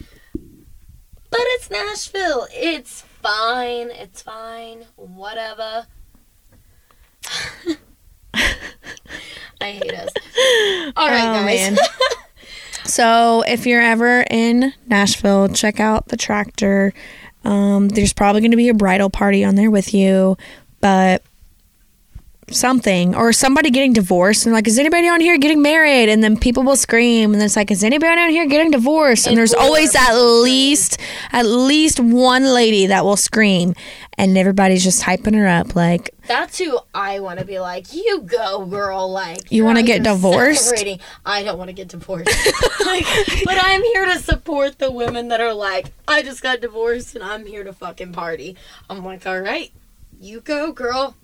[1.30, 2.48] But it's Nashville.
[2.52, 3.90] It's fine.
[3.92, 4.86] It's fine.
[4.96, 5.88] Whatever.
[8.34, 10.10] I hate us.
[10.96, 11.72] All right, Oh, guys.
[11.72, 11.78] man.
[12.86, 16.94] So if you're ever in Nashville, check out the tractor.
[17.48, 20.38] Um, there's probably going to be a bridal party on there with you,
[20.82, 21.24] but
[22.50, 26.10] something or somebody getting divorced and like, is anybody on here getting married?
[26.10, 29.26] And then people will scream, and then it's like, is anybody on here getting divorced?
[29.26, 31.00] And, And there's always at least
[31.32, 33.76] at least one lady that will scream,
[34.18, 36.12] and everybody's just hyping her up like.
[36.28, 37.94] That's who I want to be like.
[37.94, 39.10] You go, girl.
[39.12, 40.64] Like You wanna get divorced?
[40.66, 41.00] celebrating.
[41.26, 42.30] I don't want to get divorced.
[42.86, 43.06] like,
[43.46, 47.24] but I'm here to support the women that are like, I just got divorced and
[47.24, 48.56] I'm here to fucking party.
[48.90, 49.72] I'm like, all right,
[50.20, 51.16] you go, girl.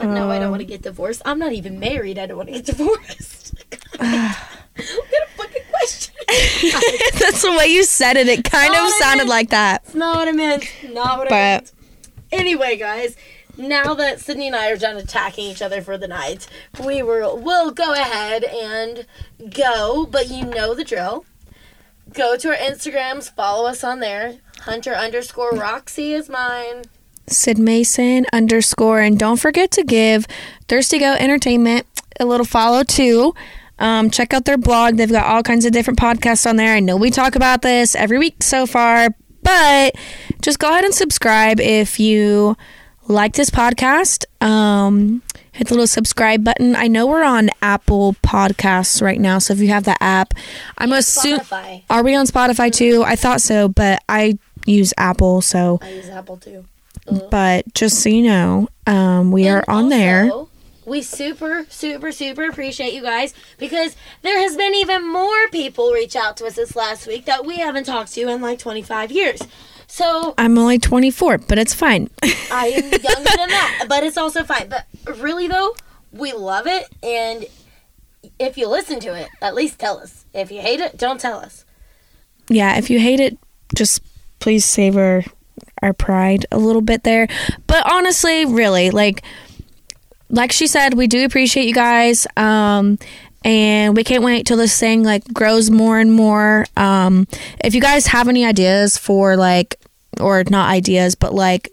[0.00, 0.50] But no, I don't Um.
[0.52, 1.22] want to get divorced.
[1.24, 2.18] I'm not even married.
[2.18, 3.54] I don't want to get divorced.
[3.98, 6.14] what a fucking question.
[7.18, 8.28] That's the way you said it.
[8.28, 9.82] It kind Not of sounded like that.
[9.84, 10.64] It's not what I meant.
[10.90, 11.72] Not what I meant.
[12.32, 13.16] Anyway, guys,
[13.56, 16.46] now that Sydney and I are done attacking each other for the night,
[16.84, 19.06] we will we'll go ahead and
[19.52, 20.06] go.
[20.06, 21.24] But you know the drill.
[22.12, 24.38] Go to our Instagrams, follow us on there.
[24.60, 26.84] Hunter underscore Roxy is mine.
[27.30, 29.00] Sid Mason underscore.
[29.00, 30.26] And don't forget to give
[30.68, 31.86] Thirsty Go Entertainment
[32.18, 33.34] a little follow too.
[33.78, 34.96] Um, check out their blog.
[34.96, 36.74] They've got all kinds of different podcasts on there.
[36.74, 39.08] I know we talk about this every week so far,
[39.42, 39.94] but
[40.42, 42.56] just go ahead and subscribe if you
[43.08, 44.26] like this podcast.
[44.42, 45.22] Um,
[45.52, 46.76] hit the little subscribe button.
[46.76, 50.34] I know we're on Apple Podcasts right now, so if you have the app,
[50.76, 51.40] I'm assuming.
[51.88, 53.02] Are we on Spotify too?
[53.04, 56.66] I thought so, but I use Apple, so I use Apple too.
[57.30, 60.30] But just so you know, um, we are And on there.
[60.86, 66.16] We super, super, super appreciate you guys because there has been even more people reach
[66.16, 69.40] out to us this last week that we haven't talked to in like 25 years.
[69.86, 72.10] So I'm only 24, but it's fine.
[72.50, 73.00] I am younger
[73.36, 74.68] than that, but it's also fine.
[74.68, 74.86] But
[75.18, 75.76] really, though,
[76.12, 76.88] we love it.
[77.02, 77.46] And
[78.38, 80.24] if you listen to it, at least tell us.
[80.34, 81.64] If you hate it, don't tell us.
[82.48, 83.38] yeah, if you hate it,
[83.76, 84.02] just
[84.40, 85.24] please savor
[85.82, 87.28] our pride a little bit there.
[87.66, 89.22] But honestly, really, like
[90.28, 92.26] like she said, we do appreciate you guys.
[92.36, 92.98] Um
[93.42, 96.66] and we can't wait till this thing like grows more and more.
[96.76, 97.26] Um
[97.64, 99.76] if you guys have any ideas for like
[100.20, 101.70] or not ideas, but like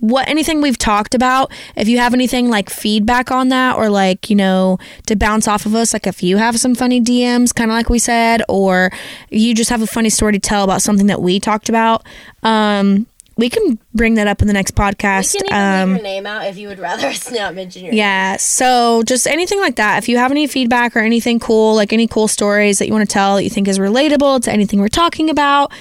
[0.00, 1.50] what anything we've talked about.
[1.76, 5.66] If you have anything like feedback on that, or like you know to bounce off
[5.66, 8.90] of us, like if you have some funny DMs, kind of like we said, or
[9.30, 12.04] you just have a funny story to tell about something that we talked about.
[12.42, 13.06] Um,
[13.38, 15.32] we can bring that up in the next podcast.
[15.34, 17.92] You can even um, your name out if you would rather us not mention your
[17.92, 17.98] name.
[17.98, 18.36] yeah.
[18.36, 19.98] So just anything like that.
[19.98, 23.08] If you have any feedback or anything cool, like any cool stories that you want
[23.08, 25.72] to tell that you think is relatable to anything we're talking about,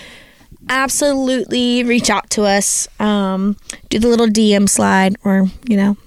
[0.69, 2.87] absolutely reach out to us.
[2.99, 3.57] Um,
[3.89, 5.97] do the little DM slide, or you know,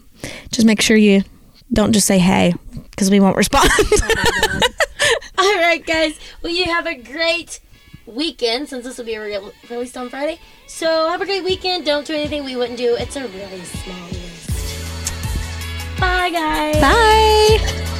[0.52, 1.24] just make sure you
[1.72, 2.54] don't just say hey
[2.90, 3.68] because we won't respond.
[5.38, 6.18] All right, guys.
[6.42, 7.60] Well, you have a great
[8.06, 9.38] weekend since this will be re-
[9.68, 10.38] released on Friday.
[10.72, 11.84] So have a great weekend.
[11.84, 12.94] Don't do anything we wouldn't do.
[12.94, 16.00] It's a really small list.
[16.00, 16.80] Bye, guys.
[16.80, 17.99] Bye.